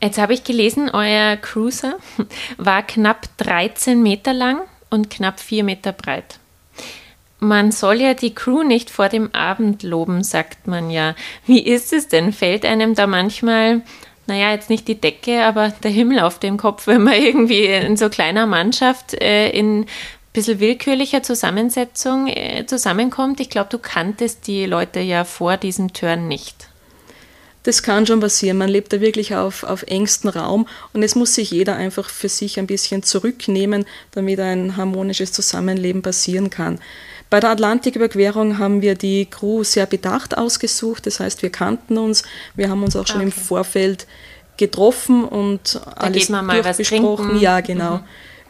Jetzt 0.00 0.18
habe 0.18 0.34
ich 0.34 0.44
gelesen, 0.44 0.90
euer 0.90 1.36
Cruiser 1.36 1.98
war 2.56 2.84
knapp 2.84 3.26
13 3.38 4.00
Meter 4.00 4.32
lang 4.32 4.60
und 4.90 5.10
knapp 5.10 5.40
4 5.40 5.64
Meter 5.64 5.90
breit. 5.90 6.38
Man 7.40 7.70
soll 7.70 8.00
ja 8.00 8.14
die 8.14 8.34
Crew 8.34 8.64
nicht 8.64 8.90
vor 8.90 9.08
dem 9.08 9.32
Abend 9.32 9.82
loben, 9.84 10.24
sagt 10.24 10.66
man 10.66 10.90
ja. 10.90 11.14
Wie 11.46 11.60
ist 11.60 11.92
es 11.92 12.08
denn? 12.08 12.32
Fällt 12.32 12.64
einem 12.64 12.94
da 12.94 13.06
manchmal, 13.06 13.82
naja, 14.26 14.50
jetzt 14.52 14.70
nicht 14.70 14.88
die 14.88 15.00
Decke, 15.00 15.44
aber 15.44 15.68
der 15.82 15.92
Himmel 15.92 16.20
auf 16.20 16.40
dem 16.40 16.56
Kopf, 16.56 16.88
wenn 16.88 17.02
man 17.02 17.14
irgendwie 17.14 17.66
in 17.66 17.96
so 17.96 18.08
kleiner 18.08 18.46
Mannschaft 18.46 19.14
äh, 19.14 19.50
in 19.50 19.82
ein 19.82 19.86
bisschen 20.32 20.58
willkürlicher 20.58 21.22
Zusammensetzung 21.22 22.26
äh, 22.26 22.66
zusammenkommt? 22.66 23.38
Ich 23.38 23.50
glaube, 23.50 23.70
du 23.70 23.78
kanntest 23.78 24.48
die 24.48 24.66
Leute 24.66 24.98
ja 24.98 25.24
vor 25.24 25.56
diesem 25.56 25.92
Turn 25.92 26.26
nicht. 26.26 26.68
Das 27.62 27.82
kann 27.82 28.06
schon 28.06 28.20
passieren. 28.20 28.56
Man 28.56 28.70
lebt 28.70 28.92
da 28.92 29.00
wirklich 29.00 29.34
auf, 29.34 29.62
auf 29.62 29.82
engstem 29.82 30.30
Raum 30.30 30.66
und 30.92 31.02
es 31.02 31.14
muss 31.14 31.34
sich 31.34 31.50
jeder 31.50 31.76
einfach 31.76 32.08
für 32.08 32.28
sich 32.28 32.58
ein 32.58 32.66
bisschen 32.66 33.02
zurücknehmen, 33.02 33.84
damit 34.12 34.40
ein 34.40 34.76
harmonisches 34.76 35.32
Zusammenleben 35.32 36.02
passieren 36.02 36.50
kann. 36.50 36.80
Bei 37.30 37.40
der 37.40 37.50
Atlantiküberquerung 37.50 38.58
haben 38.58 38.80
wir 38.80 38.94
die 38.94 39.26
Crew 39.26 39.62
sehr 39.62 39.86
bedacht 39.86 40.36
ausgesucht. 40.36 41.06
Das 41.06 41.20
heißt, 41.20 41.42
wir 41.42 41.50
kannten 41.50 41.98
uns, 41.98 42.22
wir 42.54 42.70
haben 42.70 42.82
uns 42.82 42.96
auch 42.96 43.06
schon 43.06 43.16
okay. 43.16 43.26
im 43.26 43.32
Vorfeld 43.32 44.06
getroffen 44.56 45.24
und 45.24 45.74
da 45.74 45.92
alles 45.96 46.28
durchbesprochen. 46.28 47.38
Ja, 47.38 47.60
genau, 47.60 47.98
mhm. 47.98 48.04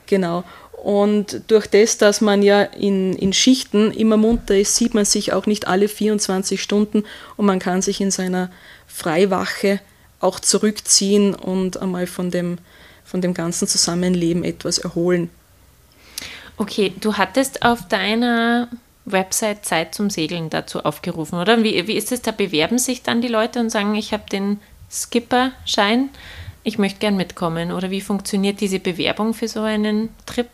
genau. 0.06 0.44
Und 0.82 1.42
durch 1.48 1.66
das, 1.66 1.98
dass 1.98 2.20
man 2.20 2.40
ja 2.42 2.62
in, 2.62 3.14
in 3.14 3.32
Schichten 3.32 3.90
immer 3.90 4.16
munter 4.16 4.56
ist, 4.56 4.76
sieht 4.76 4.94
man 4.94 5.04
sich 5.04 5.32
auch 5.32 5.46
nicht 5.46 5.66
alle 5.66 5.88
24 5.88 6.62
Stunden 6.62 7.02
und 7.36 7.46
man 7.46 7.58
kann 7.58 7.82
sich 7.82 8.00
in 8.00 8.12
seiner 8.12 8.50
Freiwache 8.86 9.80
auch 10.20 10.38
zurückziehen 10.38 11.34
und 11.34 11.82
einmal 11.82 12.06
von 12.06 12.30
dem, 12.30 12.58
von 13.04 13.20
dem 13.20 13.34
ganzen 13.34 13.66
Zusammenleben 13.66 14.44
etwas 14.44 14.78
erholen. 14.78 15.30
Okay, 16.58 16.92
du 17.00 17.16
hattest 17.16 17.62
auf 17.62 17.86
deiner 17.86 18.68
Website 19.04 19.64
Zeit 19.64 19.94
zum 19.94 20.10
Segeln 20.10 20.50
dazu 20.50 20.80
aufgerufen, 20.80 21.38
oder? 21.38 21.62
Wie, 21.62 21.86
wie 21.86 21.96
ist 21.96 22.12
es? 22.12 22.20
Da 22.20 22.32
bewerben 22.32 22.78
sich 22.78 23.02
dann 23.02 23.22
die 23.22 23.28
Leute 23.28 23.60
und 23.60 23.70
sagen, 23.70 23.94
ich 23.94 24.12
habe 24.12 24.24
den 24.30 24.60
Skipper-Schein, 24.90 26.10
ich 26.64 26.76
möchte 26.76 26.98
gern 26.98 27.16
mitkommen. 27.16 27.72
Oder 27.72 27.90
wie 27.90 28.00
funktioniert 28.00 28.60
diese 28.60 28.80
Bewerbung 28.80 29.34
für 29.34 29.48
so 29.48 29.62
einen 29.62 30.10
Trip? 30.26 30.48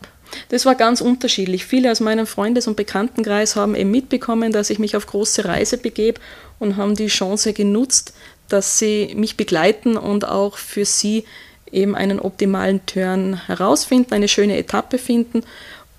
Das 0.49 0.65
war 0.65 0.75
ganz 0.75 1.01
unterschiedlich. 1.01 1.65
Viele 1.65 1.91
aus 1.91 1.99
meinem 1.99 2.27
Freundes- 2.27 2.67
und 2.67 2.77
Bekanntenkreis 2.77 3.55
haben 3.55 3.75
eben 3.75 3.91
mitbekommen, 3.91 4.51
dass 4.51 4.69
ich 4.69 4.79
mich 4.79 4.95
auf 4.95 5.07
große 5.07 5.45
Reise 5.45 5.77
begebe 5.77 6.21
und 6.59 6.77
haben 6.77 6.95
die 6.95 7.07
Chance 7.07 7.53
genutzt, 7.53 8.13
dass 8.47 8.77
sie 8.77 9.13
mich 9.15 9.37
begleiten 9.37 9.97
und 9.97 10.27
auch 10.27 10.57
für 10.57 10.85
sie 10.85 11.25
eben 11.71 11.95
einen 11.95 12.19
optimalen 12.19 12.85
Turn 12.85 13.41
herausfinden, 13.47 14.13
eine 14.13 14.27
schöne 14.27 14.57
Etappe 14.57 14.97
finden. 14.97 15.43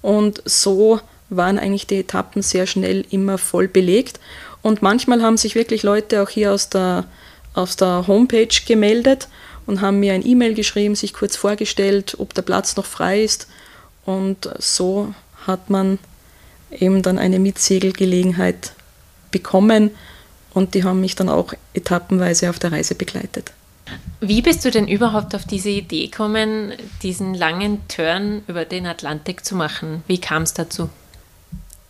Und 0.06 0.40
so 0.44 1.00
waren 1.30 1.58
eigentlich 1.58 1.88
die 1.88 1.98
Etappen 1.98 2.40
sehr 2.40 2.68
schnell 2.68 3.04
immer 3.10 3.38
voll 3.38 3.66
belegt. 3.66 4.20
Und 4.62 4.80
manchmal 4.80 5.20
haben 5.20 5.36
sich 5.36 5.56
wirklich 5.56 5.82
Leute 5.82 6.22
auch 6.22 6.28
hier 6.28 6.52
aus 6.52 6.68
der, 6.68 7.06
aus 7.54 7.74
der 7.74 8.06
Homepage 8.06 8.54
gemeldet 8.68 9.26
und 9.66 9.80
haben 9.80 9.98
mir 9.98 10.12
ein 10.12 10.24
E-Mail 10.24 10.54
geschrieben, 10.54 10.94
sich 10.94 11.12
kurz 11.12 11.34
vorgestellt, 11.34 12.14
ob 12.20 12.34
der 12.34 12.42
Platz 12.42 12.76
noch 12.76 12.86
frei 12.86 13.24
ist. 13.24 13.48
Und 14.04 14.48
so 14.60 15.12
hat 15.44 15.70
man 15.70 15.98
eben 16.70 17.02
dann 17.02 17.18
eine 17.18 17.40
Mitsegelgelegenheit 17.40 18.74
bekommen 19.32 19.90
und 20.54 20.74
die 20.74 20.84
haben 20.84 21.00
mich 21.00 21.16
dann 21.16 21.28
auch 21.28 21.52
etappenweise 21.74 22.48
auf 22.48 22.60
der 22.60 22.70
Reise 22.70 22.94
begleitet. 22.94 23.50
Wie 24.20 24.42
bist 24.42 24.64
du 24.64 24.70
denn 24.70 24.88
überhaupt 24.88 25.34
auf 25.34 25.44
diese 25.44 25.68
Idee 25.68 26.06
gekommen, 26.06 26.72
diesen 27.02 27.34
langen 27.34 27.86
Turn 27.88 28.42
über 28.48 28.64
den 28.64 28.86
Atlantik 28.86 29.44
zu 29.44 29.54
machen? 29.54 30.02
Wie 30.06 30.18
kam 30.18 30.42
es 30.42 30.54
dazu? 30.54 30.88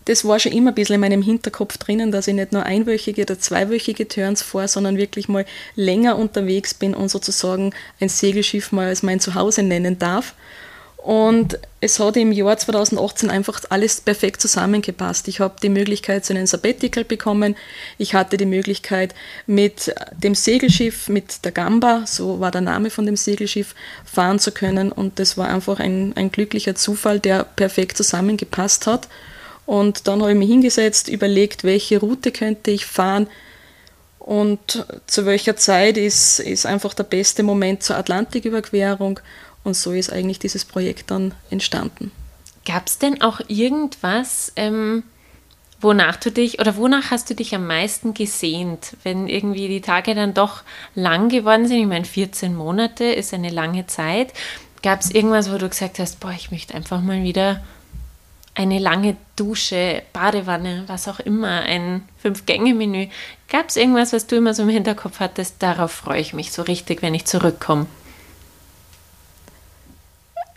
Das 0.06 0.24
war 0.24 0.38
schon 0.38 0.52
immer 0.52 0.70
ein 0.70 0.74
bisschen 0.74 0.96
in 0.96 1.00
meinem 1.00 1.22
Hinterkopf 1.22 1.78
drinnen, 1.78 2.12
dass 2.12 2.28
ich 2.28 2.34
nicht 2.34 2.52
nur 2.52 2.62
einwöchige 2.62 3.22
oder 3.22 3.38
zweiwöchige 3.38 4.06
Turns 4.06 4.40
fahre, 4.40 4.68
sondern 4.68 4.98
wirklich 4.98 5.28
mal 5.28 5.44
länger 5.74 6.16
unterwegs 6.16 6.74
bin 6.74 6.94
und 6.94 7.08
sozusagen 7.08 7.72
ein 8.00 8.08
Segelschiff 8.08 8.70
mal 8.70 8.86
als 8.86 9.02
mein 9.02 9.18
Zuhause 9.18 9.64
nennen 9.64 9.98
darf. 9.98 10.34
Und 11.06 11.60
es 11.80 12.00
hat 12.00 12.16
im 12.16 12.32
Jahr 12.32 12.58
2018 12.58 13.30
einfach 13.30 13.62
alles 13.68 14.00
perfekt 14.00 14.40
zusammengepasst. 14.40 15.28
Ich 15.28 15.38
habe 15.38 15.54
die 15.62 15.68
Möglichkeit 15.68 16.24
zu 16.24 16.32
einem 16.32 16.48
Sabbatical 16.48 17.04
bekommen. 17.04 17.54
Ich 17.96 18.14
hatte 18.14 18.36
die 18.36 18.44
Möglichkeit 18.44 19.14
mit 19.46 19.94
dem 20.10 20.34
Segelschiff, 20.34 21.08
mit 21.08 21.44
der 21.44 21.52
Gamba, 21.52 22.02
so 22.06 22.40
war 22.40 22.50
der 22.50 22.62
Name 22.62 22.90
von 22.90 23.06
dem 23.06 23.14
Segelschiff, 23.14 23.76
fahren 24.04 24.40
zu 24.40 24.50
können. 24.50 24.90
Und 24.90 25.20
das 25.20 25.38
war 25.38 25.48
einfach 25.48 25.78
ein, 25.78 26.12
ein 26.16 26.32
glücklicher 26.32 26.74
Zufall, 26.74 27.20
der 27.20 27.44
perfekt 27.44 27.96
zusammengepasst 27.96 28.88
hat. 28.88 29.06
Und 29.64 30.08
dann 30.08 30.22
habe 30.22 30.32
ich 30.32 30.38
mich 30.38 30.50
hingesetzt, 30.50 31.06
überlegt, 31.06 31.62
welche 31.62 32.00
Route 32.00 32.32
könnte 32.32 32.72
ich 32.72 32.84
fahren 32.84 33.28
und 34.26 34.84
zu 35.06 35.24
welcher 35.24 35.54
Zeit 35.56 35.96
ist, 35.96 36.40
ist 36.40 36.66
einfach 36.66 36.94
der 36.94 37.04
beste 37.04 37.44
Moment 37.44 37.84
zur 37.84 37.96
Atlantiküberquerung. 37.96 39.20
Und 39.66 39.74
so 39.74 39.90
ist 39.90 40.12
eigentlich 40.12 40.38
dieses 40.38 40.64
Projekt 40.64 41.10
dann 41.10 41.34
entstanden. 41.50 42.12
Gab 42.64 42.86
es 42.86 42.98
denn 42.98 43.20
auch 43.20 43.40
irgendwas, 43.48 44.52
ähm, 44.54 45.02
wonach 45.80 46.14
du 46.14 46.30
dich 46.30 46.60
oder 46.60 46.76
wonach 46.76 47.10
hast 47.10 47.30
du 47.30 47.34
dich 47.34 47.52
am 47.52 47.66
meisten 47.66 48.14
gesehnt, 48.14 48.96
wenn 49.02 49.26
irgendwie 49.26 49.66
die 49.66 49.80
Tage 49.80 50.14
dann 50.14 50.34
doch 50.34 50.62
lang 50.94 51.30
geworden 51.30 51.66
sind? 51.66 51.80
Ich 51.80 51.86
meine, 51.86 52.04
14 52.04 52.54
Monate 52.54 53.06
ist 53.06 53.34
eine 53.34 53.50
lange 53.50 53.88
Zeit. 53.88 54.32
Gab 54.84 55.00
es 55.00 55.10
irgendwas, 55.10 55.52
wo 55.52 55.58
du 55.58 55.68
gesagt 55.68 55.98
hast, 55.98 56.20
boah, 56.20 56.30
ich 56.30 56.52
möchte 56.52 56.72
einfach 56.72 57.00
mal 57.00 57.24
wieder 57.24 57.60
eine 58.54 58.78
lange 58.78 59.16
Dusche, 59.34 60.04
Badewanne, 60.12 60.84
was 60.86 61.08
auch 61.08 61.18
immer, 61.18 61.62
ein 61.62 62.08
Fünf-Gänge-Menü. 62.18 63.08
Gab 63.48 63.70
es 63.70 63.74
irgendwas, 63.74 64.12
was 64.12 64.28
du 64.28 64.36
immer 64.36 64.54
so 64.54 64.62
im 64.62 64.68
Hinterkopf 64.68 65.18
hattest? 65.18 65.56
Darauf 65.58 65.90
freue 65.90 66.20
ich 66.20 66.34
mich 66.34 66.52
so 66.52 66.62
richtig, 66.62 67.02
wenn 67.02 67.14
ich 67.14 67.24
zurückkomme. 67.24 67.86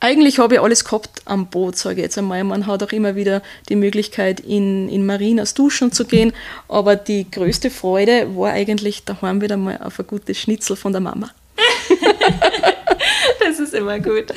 Eigentlich 0.02 0.40
habe 0.40 0.56
ich 0.56 0.62
alles 0.62 0.86
gehabt 0.86 1.22
am 1.26 1.48
Boot, 1.48 1.76
sage 1.76 1.98
ich 1.98 2.04
jetzt 2.04 2.18
einmal. 2.18 2.44
Man 2.44 2.68
hat 2.68 2.82
auch 2.84 2.92
immer 2.92 3.16
wieder 3.16 3.42
die 3.68 3.76
Möglichkeit, 3.76 4.40
in, 4.40 4.88
in 4.88 5.06
Marinas 5.06 5.54
duschen 5.54 5.92
zu 5.92 6.06
gehen. 6.06 6.32
Aber 6.70 6.96
die 6.96 7.30
größte 7.30 7.70
Freude 7.70 8.36
war 8.36 8.52
eigentlich 8.52 9.04
daheim 9.04 9.42
wieder 9.42 9.58
mal 9.58 9.78
auf 9.84 10.00
ein 10.00 10.08
gutes 10.08 10.38
Schnitzel 10.38 10.78
von 10.78 10.94
der 10.94 11.02
Mama. 11.02 11.30
das 13.40 13.60
ist 13.60 13.74
immer 13.74 14.00
gut. 14.00 14.28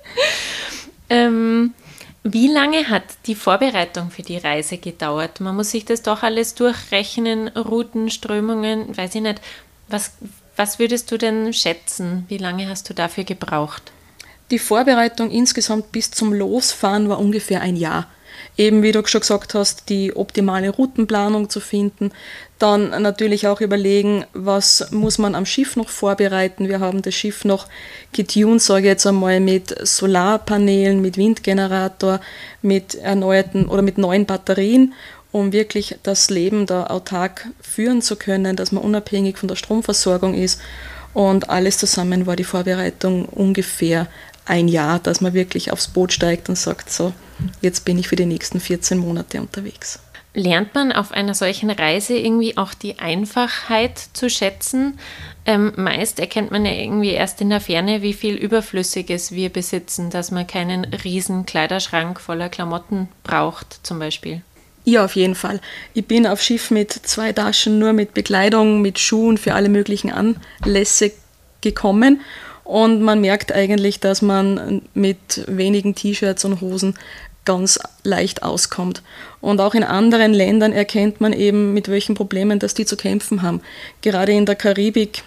ähm, 1.10 1.72
wie 2.24 2.48
lange 2.48 2.90
hat 2.90 3.04
die 3.26 3.34
Vorbereitung 3.34 4.10
für 4.10 4.22
die 4.22 4.36
Reise 4.36 4.76
gedauert? 4.76 5.40
Man 5.40 5.56
muss 5.56 5.70
sich 5.70 5.86
das 5.86 6.02
doch 6.02 6.22
alles 6.22 6.54
durchrechnen, 6.54 7.48
Routen, 7.48 8.10
Strömungen, 8.10 8.94
weiß 8.94 9.14
ich 9.14 9.22
nicht. 9.22 9.40
Was, 9.88 10.12
was 10.56 10.78
würdest 10.78 11.10
du 11.10 11.16
denn 11.16 11.54
schätzen? 11.54 12.26
Wie 12.28 12.36
lange 12.36 12.68
hast 12.68 12.90
du 12.90 12.92
dafür 12.92 13.24
gebraucht? 13.24 13.92
Die 14.50 14.58
Vorbereitung 14.58 15.30
insgesamt 15.30 15.92
bis 15.92 16.10
zum 16.10 16.32
Losfahren 16.32 17.08
war 17.08 17.18
ungefähr 17.18 17.60
ein 17.60 17.76
Jahr. 17.76 18.08
Eben 18.56 18.82
wie 18.82 18.92
du 18.92 19.04
schon 19.06 19.20
gesagt 19.20 19.54
hast, 19.54 19.88
die 19.88 20.16
optimale 20.16 20.70
Routenplanung 20.70 21.50
zu 21.50 21.60
finden. 21.60 22.12
Dann 22.58 22.90
natürlich 23.02 23.46
auch 23.46 23.60
überlegen, 23.60 24.24
was 24.32 24.90
muss 24.90 25.18
man 25.18 25.34
am 25.34 25.46
Schiff 25.46 25.76
noch 25.76 25.88
vorbereiten. 25.88 26.68
Wir 26.68 26.80
haben 26.80 27.02
das 27.02 27.14
Schiff 27.14 27.44
noch 27.44 27.66
getuned, 28.12 28.62
sage 28.62 28.86
ich 28.86 28.86
jetzt 28.86 29.06
einmal, 29.06 29.40
mit 29.40 29.74
Solarpanelen, 29.86 31.00
mit 31.00 31.16
Windgenerator, 31.16 32.20
mit 32.62 32.94
erneuerten 32.94 33.66
oder 33.66 33.82
mit 33.82 33.98
neuen 33.98 34.26
Batterien 34.26 34.94
um 35.30 35.52
wirklich 35.52 35.96
das 36.02 36.30
Leben 36.30 36.66
da 36.66 36.86
autark 36.86 37.48
führen 37.60 38.00
zu 38.00 38.16
können, 38.16 38.56
dass 38.56 38.72
man 38.72 38.82
unabhängig 38.82 39.36
von 39.36 39.48
der 39.48 39.56
Stromversorgung 39.56 40.34
ist. 40.34 40.60
Und 41.14 41.50
alles 41.50 41.78
zusammen 41.78 42.26
war 42.26 42.36
die 42.36 42.44
Vorbereitung 42.44 43.24
ungefähr 43.26 44.08
ein 44.48 44.68
Jahr, 44.68 44.98
dass 44.98 45.20
man 45.20 45.34
wirklich 45.34 45.72
aufs 45.72 45.88
Boot 45.88 46.12
steigt 46.12 46.48
und 46.48 46.56
sagt, 46.56 46.90
so, 46.90 47.12
jetzt 47.60 47.84
bin 47.84 47.98
ich 47.98 48.08
für 48.08 48.16
die 48.16 48.26
nächsten 48.26 48.60
14 48.60 48.98
Monate 48.98 49.40
unterwegs. 49.40 50.00
Lernt 50.34 50.74
man 50.74 50.92
auf 50.92 51.10
einer 51.10 51.34
solchen 51.34 51.70
Reise 51.70 52.16
irgendwie 52.16 52.56
auch 52.56 52.74
die 52.74 52.98
Einfachheit 52.98 53.98
zu 54.12 54.28
schätzen? 54.28 54.98
Ähm, 55.46 55.72
meist 55.76 56.20
erkennt 56.20 56.50
man 56.50 56.64
ja 56.64 56.72
irgendwie 56.72 57.10
erst 57.10 57.40
in 57.40 57.50
der 57.50 57.60
Ferne, 57.60 58.02
wie 58.02 58.12
viel 58.12 58.34
Überflüssiges 58.34 59.32
wir 59.32 59.48
besitzen, 59.48 60.10
dass 60.10 60.30
man 60.30 60.46
keinen 60.46 60.84
riesen 60.84 61.46
Kleiderschrank 61.46 62.20
voller 62.20 62.50
Klamotten 62.50 63.08
braucht, 63.24 63.80
zum 63.82 63.98
Beispiel. 63.98 64.42
Ja, 64.84 65.04
auf 65.04 65.16
jeden 65.16 65.34
Fall. 65.34 65.60
Ich 65.92 66.06
bin 66.06 66.26
auf 66.26 66.40
Schiff 66.40 66.70
mit 66.70 66.92
zwei 66.92 67.32
Taschen 67.32 67.78
nur 67.78 67.92
mit 67.92 68.14
Bekleidung, 68.14 68.80
mit 68.80 68.98
Schuhen 68.98 69.38
für 69.38 69.54
alle 69.54 69.68
möglichen 69.68 70.10
Anlässe 70.10 71.12
gekommen. 71.60 72.20
Und 72.68 73.00
man 73.00 73.22
merkt 73.22 73.50
eigentlich, 73.50 73.98
dass 73.98 74.20
man 74.20 74.82
mit 74.92 75.42
wenigen 75.46 75.94
T-Shirts 75.94 76.44
und 76.44 76.60
Hosen 76.60 76.98
ganz 77.46 77.78
leicht 78.02 78.42
auskommt. 78.42 79.02
Und 79.40 79.62
auch 79.62 79.74
in 79.74 79.84
anderen 79.84 80.34
Ländern 80.34 80.74
erkennt 80.74 81.18
man 81.18 81.32
eben, 81.32 81.72
mit 81.72 81.88
welchen 81.88 82.14
Problemen 82.14 82.58
das 82.58 82.74
die 82.74 82.84
zu 82.84 82.98
kämpfen 82.98 83.40
haben. 83.40 83.62
Gerade 84.02 84.32
in 84.32 84.44
der 84.44 84.54
Karibik 84.54 85.22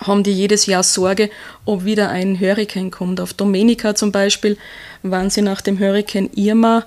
haben 0.00 0.22
die 0.22 0.32
jedes 0.32 0.66
Jahr 0.66 0.84
Sorge, 0.84 1.28
ob 1.64 1.84
wieder 1.84 2.08
ein 2.08 2.38
Hurrikan 2.38 2.92
kommt. 2.92 3.20
Auf 3.20 3.34
Dominica 3.34 3.96
zum 3.96 4.12
Beispiel 4.12 4.56
waren 5.02 5.30
sie 5.30 5.42
nach 5.42 5.60
dem 5.60 5.80
Hurrikan 5.80 6.30
Irma 6.36 6.86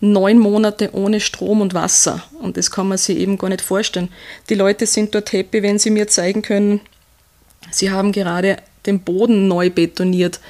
neun 0.00 0.40
Monate 0.40 0.90
ohne 0.92 1.20
Strom 1.20 1.60
und 1.60 1.72
Wasser. 1.72 2.24
Und 2.42 2.56
das 2.56 2.72
kann 2.72 2.88
man 2.88 2.98
sich 2.98 3.16
eben 3.16 3.38
gar 3.38 3.48
nicht 3.48 3.60
vorstellen. 3.60 4.08
Die 4.48 4.56
Leute 4.56 4.86
sind 4.86 5.14
dort 5.14 5.32
happy, 5.32 5.62
wenn 5.62 5.78
sie 5.78 5.90
mir 5.90 6.08
zeigen 6.08 6.42
können, 6.42 6.80
sie 7.70 7.92
haben 7.92 8.10
gerade 8.10 8.56
den 8.88 9.00
Boden 9.00 9.46
neu 9.46 9.70
betoniert 9.70 10.40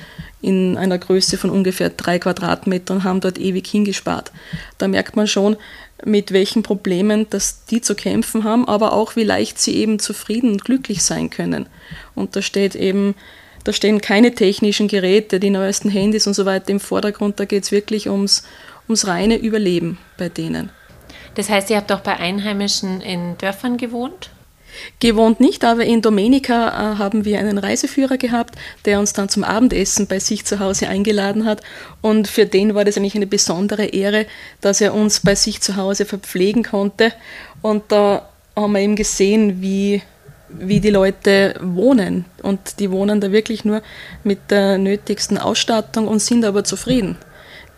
in 0.40 0.76
einer 0.78 0.98
Größe 0.98 1.36
von 1.36 1.50
ungefähr 1.50 1.90
drei 1.90 2.18
Quadratmetern 2.18 2.98
und 2.98 3.04
haben 3.04 3.20
dort 3.20 3.38
ewig 3.38 3.66
hingespart. 3.66 4.30
Da 4.78 4.88
merkt 4.88 5.16
man 5.16 5.26
schon, 5.26 5.56
mit 6.04 6.32
welchen 6.32 6.62
Problemen 6.62 7.28
dass 7.28 7.64
die 7.64 7.80
zu 7.80 7.96
kämpfen 7.96 8.44
haben, 8.44 8.68
aber 8.68 8.92
auch 8.92 9.16
wie 9.16 9.24
leicht 9.24 9.58
sie 9.58 9.76
eben 9.76 9.98
zufrieden 9.98 10.52
und 10.52 10.64
glücklich 10.64 11.02
sein 11.02 11.28
können. 11.28 11.68
Und 12.14 12.36
da 12.36 12.42
steht 12.42 12.76
eben, 12.76 13.16
da 13.64 13.72
stehen 13.72 14.00
keine 14.00 14.32
technischen 14.32 14.86
Geräte, 14.86 15.40
die 15.40 15.50
neuesten 15.50 15.90
Handys 15.90 16.28
und 16.28 16.34
so 16.34 16.46
weiter 16.46 16.70
im 16.70 16.78
Vordergrund. 16.78 17.40
Da 17.40 17.44
geht 17.44 17.64
es 17.64 17.72
wirklich 17.72 18.08
ums, 18.08 18.44
ums 18.86 19.08
reine 19.08 19.36
Überleben 19.36 19.98
bei 20.16 20.28
denen. 20.28 20.70
Das 21.34 21.50
heißt, 21.50 21.68
ihr 21.70 21.76
habt 21.76 21.90
auch 21.90 22.00
bei 22.00 22.16
Einheimischen 22.16 23.00
in 23.00 23.36
Dörfern 23.38 23.76
gewohnt? 23.76 24.30
Gewohnt 25.00 25.40
nicht, 25.40 25.64
aber 25.64 25.84
in 25.84 26.02
Domenica 26.02 26.68
äh, 26.68 26.98
haben 26.98 27.24
wir 27.24 27.38
einen 27.38 27.58
Reiseführer 27.58 28.16
gehabt, 28.16 28.56
der 28.84 28.98
uns 28.98 29.12
dann 29.12 29.28
zum 29.28 29.44
Abendessen 29.44 30.06
bei 30.06 30.18
sich 30.18 30.44
zu 30.44 30.58
Hause 30.58 30.88
eingeladen 30.88 31.44
hat. 31.44 31.62
Und 32.00 32.28
für 32.28 32.46
den 32.46 32.74
war 32.74 32.84
das 32.84 32.96
eigentlich 32.96 33.14
eine 33.14 33.26
besondere 33.26 33.86
Ehre, 33.86 34.26
dass 34.60 34.80
er 34.80 34.94
uns 34.94 35.20
bei 35.20 35.34
sich 35.34 35.60
zu 35.60 35.76
Hause 35.76 36.04
verpflegen 36.04 36.64
konnte. 36.64 37.12
Und 37.62 37.84
da 37.88 38.28
haben 38.56 38.72
wir 38.72 38.80
eben 38.80 38.96
gesehen, 38.96 39.62
wie, 39.62 40.02
wie 40.48 40.80
die 40.80 40.90
Leute 40.90 41.54
wohnen. 41.60 42.24
Und 42.42 42.80
die 42.80 42.90
wohnen 42.90 43.20
da 43.20 43.30
wirklich 43.30 43.64
nur 43.64 43.82
mit 44.24 44.50
der 44.50 44.78
nötigsten 44.78 45.38
Ausstattung 45.38 46.08
und 46.08 46.20
sind 46.20 46.44
aber 46.44 46.64
zufrieden. 46.64 47.16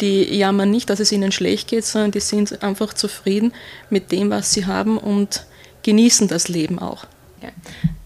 Die 0.01 0.35
jammern 0.35 0.71
nicht, 0.71 0.89
dass 0.89 1.01
es 1.01 1.13
ihnen 1.13 1.33
schlecht 1.33 1.69
geht, 1.69 1.85
sondern 1.85 2.13
die 2.13 2.21
sind 2.21 2.63
einfach 2.63 2.95
zufrieden 2.95 3.53
mit 3.91 4.11
dem, 4.13 4.31
was 4.31 4.55
sie 4.55 4.65
haben 4.65 4.97
und 4.97 5.45
genießen 5.83 6.29
das 6.29 6.49
Leben 6.49 6.79
auch. 6.79 7.07
Ja. 7.43 7.49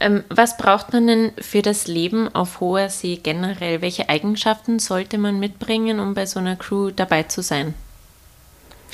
Ähm, 0.00 0.22
was 0.28 0.56
braucht 0.56 0.92
man 0.92 1.06
denn 1.06 1.32
für 1.38 1.62
das 1.62 1.86
Leben 1.86 2.32
auf 2.34 2.60
hoher 2.60 2.88
See 2.88 3.18
generell? 3.22 3.82
Welche 3.82 4.08
Eigenschaften 4.08 4.78
sollte 4.78 5.18
man 5.18 5.40
mitbringen, 5.40 5.98
um 5.98 6.14
bei 6.14 6.26
so 6.26 6.38
einer 6.38 6.56
Crew 6.56 6.90
dabei 6.90 7.24
zu 7.24 7.42
sein? 7.42 7.74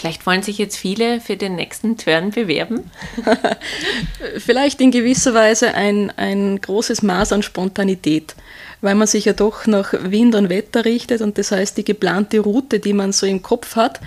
Vielleicht 0.01 0.25
wollen 0.25 0.43
sich 0.43 0.57
jetzt 0.57 0.79
viele 0.79 1.21
für 1.21 1.37
den 1.37 1.57
nächsten 1.57 1.99
Turn 1.99 2.31
bewerben. 2.31 2.91
Vielleicht 4.39 4.81
in 4.81 4.93
gewisser 4.93 5.35
Weise 5.35 5.75
ein, 5.75 6.11
ein 6.17 6.59
großes 6.59 7.03
Maß 7.03 7.35
an 7.35 7.43
Spontanität, 7.43 8.35
weil 8.81 8.95
man 8.95 9.07
sich 9.07 9.27
ja 9.27 9.35
doch 9.35 9.67
nach 9.67 9.93
Wind 9.93 10.35
und 10.37 10.49
Wetter 10.49 10.87
richtet 10.87 11.21
und 11.21 11.37
das 11.37 11.53
heißt, 11.53 11.77
die 11.77 11.85
geplante 11.85 12.41
Route, 12.41 12.81
die 12.81 12.95
man 12.95 13.13
so 13.13 13.27
im 13.27 13.43
Kopf 13.43 13.77
hat, 13.77 14.01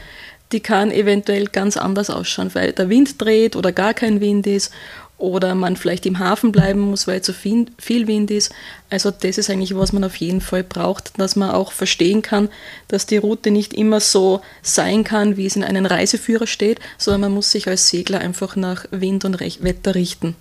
die 0.54 0.62
kann 0.62 0.92
eventuell 0.92 1.48
ganz 1.48 1.76
anders 1.76 2.10
ausschauen, 2.10 2.54
weil 2.54 2.72
der 2.72 2.90
Wind 2.90 3.22
dreht 3.22 3.56
oder 3.56 3.72
gar 3.72 3.94
kein 3.94 4.22
Wind 4.22 4.48
ist 4.48 4.72
oder 5.18 5.56
man 5.56 5.78
vielleicht 5.78 6.06
im 6.06 6.20
Hafen 6.20 6.52
bleiben 6.52 6.80
muss, 6.80 7.08
weil 7.08 7.22
zu 7.22 7.34
viel, 7.34 7.68
viel 7.80 8.08
Wind 8.08 8.30
ist. 8.30 8.52
Also 8.90 9.10
das 9.10 9.38
ist 9.38 9.50
eigentlich, 9.50 9.76
was 9.76 9.94
man 9.94 10.04
auf 10.04 10.16
jeden 10.18 10.42
Fall 10.42 10.64
braucht, 10.64 11.18
dass 11.18 11.36
man 11.36 11.52
auch 11.52 11.72
verstehen 11.72 12.22
kann, 12.22 12.50
dass 12.88 13.06
die 13.06 13.18
Route 13.18 13.50
nicht 13.50 13.74
immer 13.74 14.00
so 14.00 14.42
sein 14.62 15.04
kann, 15.04 15.38
wie 15.38 15.46
es 15.46 15.56
in 15.56 15.64
einem 15.64 15.86
Reiseführer 15.86 16.48
steht, 16.48 16.80
sondern 16.98 17.22
man 17.22 17.34
muss 17.34 17.52
sich 17.52 17.68
als 17.68 17.90
Segler 17.90 18.20
einfach 18.20 18.56
nach 18.56 18.86
Wind 18.92 19.26
und 19.26 19.40
Wetter 19.40 19.96
richten. 19.96 20.36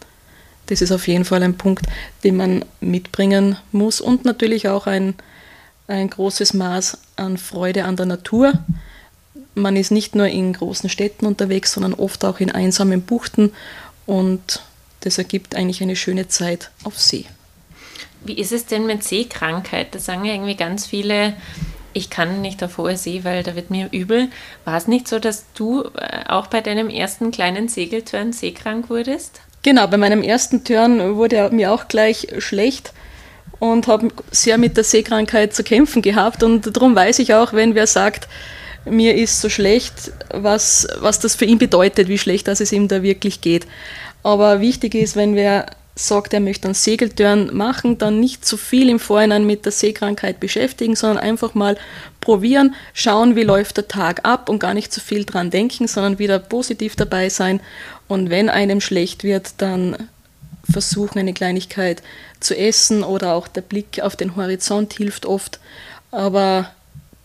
Das 0.67 0.83
ist 0.83 0.93
auf 0.93 1.09
jeden 1.09 1.25
Fall 1.25 1.43
ein 1.43 1.57
Punkt, 1.57 1.87
den 2.25 2.37
man 2.37 2.65
mitbringen 2.81 3.57
muss 3.73 4.01
und 4.01 4.25
natürlich 4.25 4.69
auch 4.69 4.87
ein, 4.87 5.15
ein 5.87 6.11
großes 6.11 6.55
Maß 6.55 6.99
an 7.17 7.37
Freude 7.37 7.85
an 7.85 7.97
der 7.97 8.07
Natur 8.07 8.55
man 9.55 9.77
ist 9.77 9.91
nicht 9.91 10.15
nur 10.15 10.27
in 10.27 10.53
großen 10.53 10.89
Städten 10.89 11.27
unterwegs, 11.27 11.73
sondern 11.73 11.95
oft 11.95 12.25
auch 12.25 12.41
in 12.41 12.51
einsamen 12.51 13.03
Buchten 13.03 13.53
und 14.07 14.63
das 15.01 15.19
ergibt 15.19 15.55
eigentlich 15.55 15.83
eine 15.83 15.97
schöne 15.97 16.29
Zeit 16.29 16.71
auf 16.85 16.99
See. 16.99 17.27
Wie 18.25 18.39
ist 18.39 18.53
es 18.53 18.67
denn 18.67 18.87
mit 18.87 19.03
Seekrankheit? 19.03 19.95
Da 19.95 19.99
sagen 19.99 20.25
ja 20.25 20.35
irgendwie 20.35 20.55
ganz 20.55 20.87
viele, 20.87 21.35
ich 21.93 22.09
kann 22.09 22.41
nicht 22.41 22.63
auf 22.63 22.79
hoher 22.79 22.97
See, 22.97 23.25
weil 23.25 23.43
da 23.43 23.57
wird 23.57 23.71
mir 23.71 23.89
übel. 23.91 24.29
War 24.65 24.77
es 24.77 24.87
nicht 24.87 25.09
so, 25.09 25.19
dass 25.19 25.45
du 25.55 25.83
äh, 25.97 26.25
auch 26.29 26.47
bei 26.47 26.61
deinem 26.61 26.89
ersten 26.89 27.33
kleinen 27.33 27.69
Segelturn 27.69 28.33
seekrank 28.33 28.91
wurdest? 28.91 29.41
Genau, 29.63 29.87
bei 29.87 29.97
meinem 29.97 30.23
ersten 30.23 30.65
Turn 30.65 31.17
wurde 31.17 31.51
mir 31.51 31.73
auch 31.73 31.89
gleich 31.89 32.29
schlecht 32.39 32.93
und 33.59 33.87
habe 33.87 34.09
sehr 34.31 34.59
mit 34.59 34.77
der 34.77 34.85
Seekrankheit 34.85 35.55
zu 35.55 35.63
kämpfen 35.63 36.03
gehabt. 36.03 36.43
Und 36.43 36.77
darum 36.77 36.97
weiß 36.97 37.19
ich 37.19 37.35
auch, 37.35 37.53
wenn 37.53 37.75
wer 37.75 37.87
sagt, 37.87 38.29
mir 38.85 39.15
ist 39.15 39.41
so 39.41 39.49
schlecht, 39.49 40.13
was, 40.31 40.87
was 41.01 41.21
das 41.21 41.35
für 41.35 41.45
ihn 41.45 41.59
bedeutet, 41.59 42.09
wie 42.09 42.19
schlecht 42.19 42.49
dass 42.49 42.61
es 42.61 42.73
ihm 42.73 42.89
da 42.89 43.03
wirklich 43.03 43.41
geht. 43.41 43.67
Aber 44.23 44.61
wichtig 44.61 44.95
ist, 44.95 45.17
wenn 45.17 45.35
wer 45.35 45.67
sagt, 45.95 46.33
er 46.33 46.41
möchte 46.41 46.67
einen 46.67 46.75
Segeltörn 46.75 47.55
machen, 47.55 47.99
dann 47.99 48.19
nicht 48.19 48.47
zu 48.47 48.57
viel 48.57 48.89
im 48.89 48.99
Vorhinein 48.99 49.47
mit 49.47 49.65
der 49.67 49.73
Seekrankheit 49.73 50.41
beschäftigen, 50.41 50.97
sondern 50.97 51.19
einfach 51.19 51.55
mal 51.55 51.77
probieren, 52.21 52.75
schauen, 52.95 53.37
wie 53.37 53.43
läuft 53.43 53.77
der 53.77 53.89
Tag 53.89 54.25
ab 54.25 54.49
und 54.49 54.59
gar 54.59 54.75
nicht 54.75 54.93
zu 54.93 55.01
viel 55.01 55.25
dran 55.25 55.51
denken, 55.51 55.87
sondern 55.87 56.19
wieder 56.19 56.39
positiv 56.39 56.97
dabei 56.97 57.29
sein. 57.29 57.61
Und 58.09 58.31
wenn 58.31 58.49
einem 58.49 58.81
schlecht 58.81 59.23
wird, 59.23 59.55
dann 59.59 60.09
versuchen, 60.71 61.19
eine 61.19 61.35
Kleinigkeit 61.35 62.03
zu 62.41 62.57
essen 62.57 63.03
oder 63.03 63.35
auch 63.35 63.49
der 63.49 63.63
Blick 63.63 64.01
auf 64.01 64.17
den 64.17 64.37
Horizont 64.37 64.95
hilft 64.95 65.27
oft. 65.27 65.61
Aber 66.11 66.71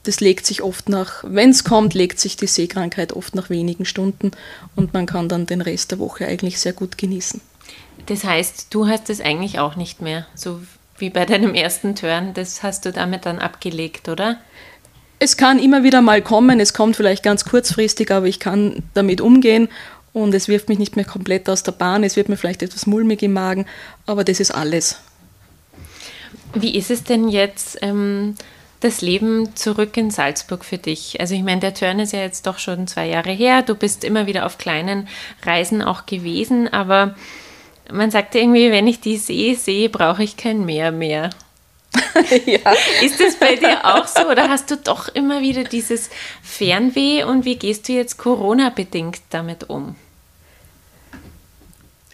das 0.08 0.22
legt 0.22 0.46
sich 0.46 0.62
oft 0.62 0.88
nach, 0.88 1.24
wenn 1.28 1.50
es 1.50 1.66
kommt, 1.66 1.94
legt 1.94 2.20
sich 2.20 2.38
die 2.38 2.48
Seekrankheit 2.48 3.12
oft 3.12 3.36
nach 3.36 3.50
wenigen 3.50 3.84
Stunden 3.84 4.32
und 4.76 4.94
man 4.94 5.06
kann 5.06 5.28
dann 5.28 5.46
den 5.46 5.60
Rest 5.60 5.92
der 5.92 6.00
Woche 6.00 6.26
eigentlich 6.26 6.60
sehr 6.60 6.72
gut 6.72 6.98
genießen. 6.98 7.42
Das 8.06 8.24
heißt, 8.24 8.68
du 8.70 8.88
hast 8.88 9.10
es 9.10 9.20
eigentlich 9.20 9.60
auch 9.60 9.76
nicht 9.76 10.02
mehr, 10.02 10.26
so 10.34 10.62
wie 10.98 11.10
bei 11.10 11.26
deinem 11.26 11.54
ersten 11.54 11.96
Turn, 11.96 12.34
das 12.34 12.64
hast 12.64 12.86
du 12.86 12.94
damit 12.94 13.26
dann 13.26 13.40
abgelegt, 13.40 14.08
oder? 14.08 14.38
Es 15.20 15.36
kann 15.36 15.60
immer 15.60 15.84
wieder 15.84 16.02
mal 16.02 16.22
kommen, 16.22 16.62
es 16.62 16.74
kommt 16.74 16.96
vielleicht 16.96 17.24
ganz 17.24 17.44
kurzfristig, 17.44 18.10
aber 18.10 18.28
ich 18.28 18.40
kann 18.40 18.84
damit 18.94 19.20
umgehen 19.20 19.68
und 20.14 20.34
es 20.34 20.48
wirft 20.48 20.70
mich 20.70 20.80
nicht 20.80 20.96
mehr 20.96 21.06
komplett 21.06 21.50
aus 21.50 21.64
der 21.64 21.74
Bahn, 21.74 22.06
es 22.06 22.16
wird 22.16 22.30
mir 22.30 22.38
vielleicht 22.38 22.64
etwas 22.64 22.88
mulmig 22.88 23.22
im 23.24 23.34
Magen, 23.34 23.66
aber 24.06 24.24
das 24.24 24.40
ist 24.40 24.52
alles. 24.52 25.00
Wie 26.54 26.76
ist 26.76 26.92
es 26.92 27.04
denn 27.04 27.28
jetzt? 27.28 27.78
Ähm, 27.82 28.36
das 28.80 29.02
Leben 29.02 29.56
zurück 29.56 29.98
in 29.98 30.12
Salzburg 30.12 30.64
für 30.64 30.78
dich? 30.78 31.20
Also 31.20 31.36
ich 31.36 31.44
meine, 31.44 31.62
der 31.62 31.74
Turn 31.74 32.00
ist 32.00 32.14
ja 32.14 32.20
jetzt 32.20 32.48
doch 32.48 32.60
schon 32.60 32.88
zwei 32.88 33.08
Jahre 33.08 33.32
her. 33.32 33.62
Du 33.62 33.76
bist 33.76 34.04
immer 34.04 34.28
wieder 34.28 34.46
auf 34.46 34.58
kleinen 34.58 35.08
Reisen 35.44 35.82
auch 35.82 36.06
gewesen, 36.06 36.72
aber 36.72 37.16
man 37.92 38.12
sagt 38.12 38.36
irgendwie, 38.36 38.72
wenn 38.72 38.88
ich 38.88 39.00
die 39.00 39.18
See 39.18 39.54
sehe, 39.56 39.90
brauche 39.90 40.24
ich 40.24 40.38
kein 40.38 40.66
Meer 40.66 40.92
mehr. 40.92 41.30
ja. 42.46 42.74
Ist 43.02 43.20
das 43.20 43.36
bei 43.38 43.56
dir 43.56 43.84
auch 43.84 44.08
so 44.08 44.28
oder 44.28 44.50
hast 44.50 44.70
du 44.72 44.78
doch 44.78 45.08
immer 45.10 45.42
wieder 45.42 45.64
dieses 45.64 46.10
Fernweh 46.44 47.24
und 47.24 47.46
wie 47.46 47.58
gehst 47.58 47.88
du 47.88 47.94
jetzt 47.94 48.18
Corona-bedingt 48.18 49.22
damit 49.30 49.70
um? 49.70 49.96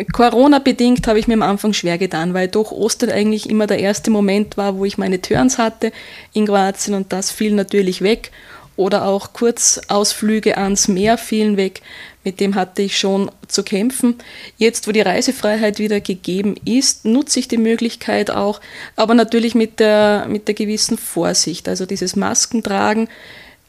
Corona-bedingt 0.05 1.07
habe 1.07 1.19
ich 1.19 1.27
mir 1.27 1.35
am 1.35 1.41
Anfang 1.41 1.73
schwer 1.73 1.97
getan, 1.97 2.33
weil 2.33 2.47
doch 2.47 2.71
Ostern 2.71 3.09
eigentlich 3.09 3.49
immer 3.49 3.67
der 3.67 3.79
erste 3.79 4.11
Moment 4.11 4.57
war, 4.57 4.77
wo 4.77 4.85
ich 4.85 4.97
meine 4.97 5.21
Turns 5.21 5.57
hatte 5.57 5.91
in 6.33 6.45
Kroatien 6.45 6.95
und 6.95 7.13
das 7.13 7.31
fiel 7.31 7.53
natürlich 7.53 8.01
weg. 8.01 8.31
oder 8.75 9.05
auch 9.05 9.33
Kurzausflüge 9.33 10.57
ans 10.57 10.87
Meer 10.87 11.17
fielen 11.17 11.57
weg. 11.57 11.81
Mit 12.23 12.39
dem 12.39 12.55
hatte 12.55 12.81
ich 12.81 12.97
schon 12.97 13.29
zu 13.47 13.63
kämpfen. 13.63 14.15
Jetzt, 14.57 14.87
wo 14.87 14.91
die 14.91 15.01
Reisefreiheit 15.01 15.77
wieder 15.77 15.99
gegeben 15.99 16.55
ist, 16.65 17.05
nutze 17.05 17.39
ich 17.39 17.47
die 17.47 17.57
Möglichkeit 17.57 18.31
auch, 18.31 18.61
aber 18.95 19.13
natürlich 19.13 19.55
mit 19.55 19.79
der, 19.79 20.25
mit 20.29 20.47
der 20.47 20.55
gewissen 20.55 20.97
Vorsicht. 20.97 21.67
Also 21.67 21.85
dieses 21.85 22.15
Maskentragen 22.15 23.09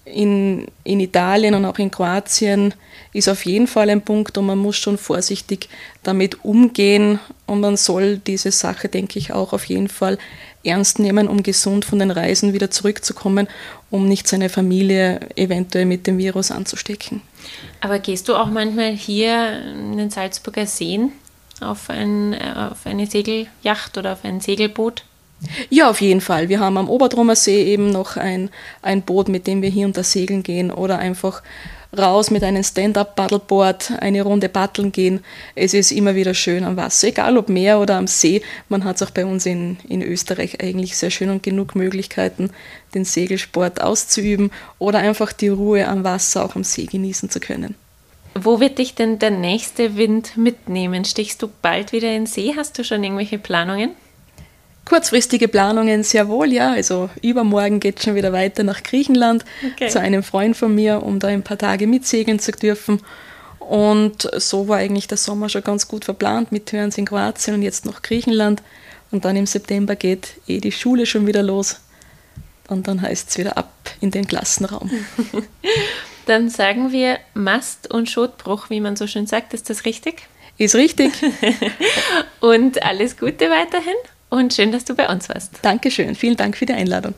in, 0.04 0.66
in 0.84 1.00
Italien 1.00 1.54
und 1.54 1.64
auch 1.64 1.78
in 1.78 1.90
Kroatien 1.90 2.74
ist 3.12 3.28
auf 3.28 3.46
jeden 3.46 3.66
Fall 3.66 3.90
ein 3.90 4.02
Punkt 4.02 4.36
und 4.36 4.46
man 4.46 4.58
muss 4.58 4.76
schon 4.76 4.98
vorsichtig 4.98 5.68
damit 6.02 6.44
umgehen 6.44 7.18
und 7.46 7.60
man 7.60 7.76
soll 7.76 8.18
diese 8.18 8.50
Sache, 8.50 8.88
denke 8.88 9.18
ich, 9.18 9.32
auch 9.32 9.52
auf 9.52 9.64
jeden 9.64 9.88
Fall 9.88 10.18
ernst 10.64 10.98
nehmen, 10.98 11.28
um 11.28 11.42
gesund 11.42 11.84
von 11.84 11.98
den 11.98 12.10
Reisen 12.10 12.52
wieder 12.52 12.70
zurückzukommen, 12.70 13.48
um 13.90 14.08
nicht 14.08 14.28
seine 14.28 14.48
Familie 14.48 15.20
eventuell 15.36 15.84
mit 15.84 16.06
dem 16.06 16.18
Virus 16.18 16.50
anzustecken. 16.50 17.22
Aber 17.80 17.98
gehst 17.98 18.28
du 18.28 18.34
auch 18.34 18.48
manchmal 18.48 18.92
hier 18.92 19.62
in 19.72 19.96
den 19.96 20.10
Salzburger 20.10 20.66
Seen 20.66 21.12
auf, 21.60 21.90
ein, 21.90 22.34
auf 22.34 22.86
eine 22.86 23.06
Segelyacht 23.06 23.96
oder 23.96 24.14
auf 24.14 24.24
ein 24.24 24.40
Segelboot? 24.40 25.04
Ja, 25.68 25.90
auf 25.90 26.00
jeden 26.00 26.20
Fall. 26.20 26.48
Wir 26.48 26.60
haben 26.60 26.76
am 26.78 26.88
Oberdromer 26.88 27.36
See 27.36 27.64
eben 27.64 27.90
noch 27.90 28.16
ein, 28.16 28.50
ein 28.82 29.02
Boot, 29.02 29.28
mit 29.28 29.46
dem 29.46 29.62
wir 29.62 29.68
hier 29.68 29.86
unter 29.86 30.02
Segeln 30.02 30.42
gehen 30.42 30.70
oder 30.70 30.98
einfach 30.98 31.42
raus 31.96 32.30
mit 32.30 32.42
einem 32.42 32.62
Stand-up-Paddleboard 32.62 33.92
eine 34.00 34.22
Runde 34.22 34.48
paddeln 34.48 34.92
gehen. 34.92 35.20
Es 35.54 35.74
ist 35.74 35.92
immer 35.92 36.14
wieder 36.14 36.34
schön 36.34 36.64
am 36.64 36.76
Wasser, 36.76 37.08
egal 37.08 37.36
ob 37.38 37.48
Meer 37.48 37.78
oder 37.78 37.96
am 37.96 38.06
See. 38.06 38.42
Man 38.68 38.84
hat 38.84 38.96
es 38.96 39.02
auch 39.02 39.10
bei 39.10 39.24
uns 39.24 39.46
in, 39.46 39.76
in 39.88 40.02
Österreich 40.02 40.62
eigentlich 40.62 40.96
sehr 40.96 41.10
schön 41.10 41.30
und 41.30 41.42
genug 41.42 41.74
Möglichkeiten, 41.74 42.50
den 42.94 43.04
Segelsport 43.04 43.80
auszuüben 43.80 44.50
oder 44.78 44.98
einfach 44.98 45.32
die 45.32 45.48
Ruhe 45.48 45.86
am 45.86 46.04
Wasser 46.04 46.44
auch 46.44 46.56
am 46.56 46.64
See 46.64 46.86
genießen 46.86 47.30
zu 47.30 47.40
können. 47.40 47.74
Wo 48.34 48.58
wird 48.58 48.78
dich 48.78 48.96
denn 48.96 49.20
der 49.20 49.30
nächste 49.30 49.96
Wind 49.96 50.36
mitnehmen? 50.36 51.04
Stichst 51.04 51.40
du 51.40 51.48
bald 51.62 51.92
wieder 51.92 52.12
in 52.12 52.26
See? 52.26 52.54
Hast 52.56 52.76
du 52.78 52.84
schon 52.84 53.04
irgendwelche 53.04 53.38
Planungen? 53.38 53.92
Kurzfristige 54.84 55.48
Planungen 55.48 56.02
sehr 56.02 56.28
wohl, 56.28 56.52
ja. 56.52 56.72
Also 56.72 57.08
übermorgen 57.22 57.80
geht 57.80 57.98
es 57.98 58.04
schon 58.04 58.14
wieder 58.14 58.32
weiter 58.32 58.64
nach 58.64 58.82
Griechenland 58.82 59.44
okay. 59.72 59.88
zu 59.88 59.98
einem 59.98 60.22
Freund 60.22 60.56
von 60.56 60.74
mir, 60.74 61.02
um 61.02 61.18
da 61.18 61.28
ein 61.28 61.42
paar 61.42 61.58
Tage 61.58 61.86
mitsegeln 61.86 62.38
zu 62.38 62.52
dürfen. 62.52 63.00
Und 63.58 64.28
so 64.36 64.68
war 64.68 64.78
eigentlich 64.78 65.08
der 65.08 65.16
Sommer 65.16 65.48
schon 65.48 65.62
ganz 65.62 65.88
gut 65.88 66.04
verplant 66.04 66.52
mit 66.52 66.66
Turns 66.66 66.98
in 66.98 67.06
Kroatien 67.06 67.54
und 67.54 67.62
jetzt 67.62 67.86
noch 67.86 68.02
Griechenland. 68.02 68.62
Und 69.10 69.24
dann 69.24 69.36
im 69.36 69.46
September 69.46 69.96
geht 69.96 70.34
eh 70.46 70.60
die 70.60 70.72
Schule 70.72 71.06
schon 71.06 71.26
wieder 71.26 71.42
los. 71.42 71.80
Und 72.68 72.88
dann 72.88 73.00
heißt 73.00 73.30
es 73.30 73.38
wieder 73.38 73.56
ab 73.56 73.72
in 74.00 74.10
den 74.10 74.26
Klassenraum. 74.26 74.90
dann 76.26 76.50
sagen 76.50 76.92
wir 76.92 77.18
Mast- 77.32 77.90
und 77.90 78.10
Schotbruch, 78.10 78.68
wie 78.68 78.80
man 78.80 78.96
so 78.96 79.06
schön 79.06 79.26
sagt. 79.26 79.54
Ist 79.54 79.70
das 79.70 79.86
richtig? 79.86 80.28
Ist 80.58 80.74
richtig. 80.74 81.12
und 82.40 82.82
alles 82.82 83.16
Gute 83.16 83.48
weiterhin 83.50 83.94
und 84.34 84.52
schön, 84.52 84.72
dass 84.72 84.84
du 84.84 84.94
bei 84.94 85.08
uns 85.08 85.28
warst. 85.28 85.52
Dankeschön, 85.62 86.14
vielen 86.14 86.36
Dank 86.36 86.56
für 86.56 86.66
die 86.66 86.72
Einladung. 86.72 87.14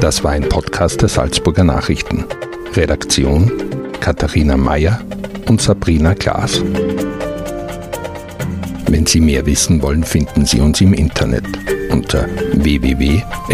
Das 0.00 0.24
war 0.24 0.30
ein 0.30 0.48
Podcast 0.48 1.02
der 1.02 1.08
Salzburger 1.08 1.64
Nachrichten. 1.64 2.24
Redaktion 2.74 3.52
Katharina 4.00 4.56
Mayer 4.56 5.00
und 5.48 5.60
Sabrina 5.60 6.14
Klaas. 6.14 6.62
Wenn 8.86 9.04
Sie 9.06 9.20
mehr 9.20 9.44
wissen 9.44 9.82
wollen, 9.82 10.04
finden 10.04 10.46
Sie 10.46 10.60
uns 10.60 10.80
im 10.80 10.94
Internet 10.94 11.44
unter 11.90 12.26
www.sn.at. 12.54 13.48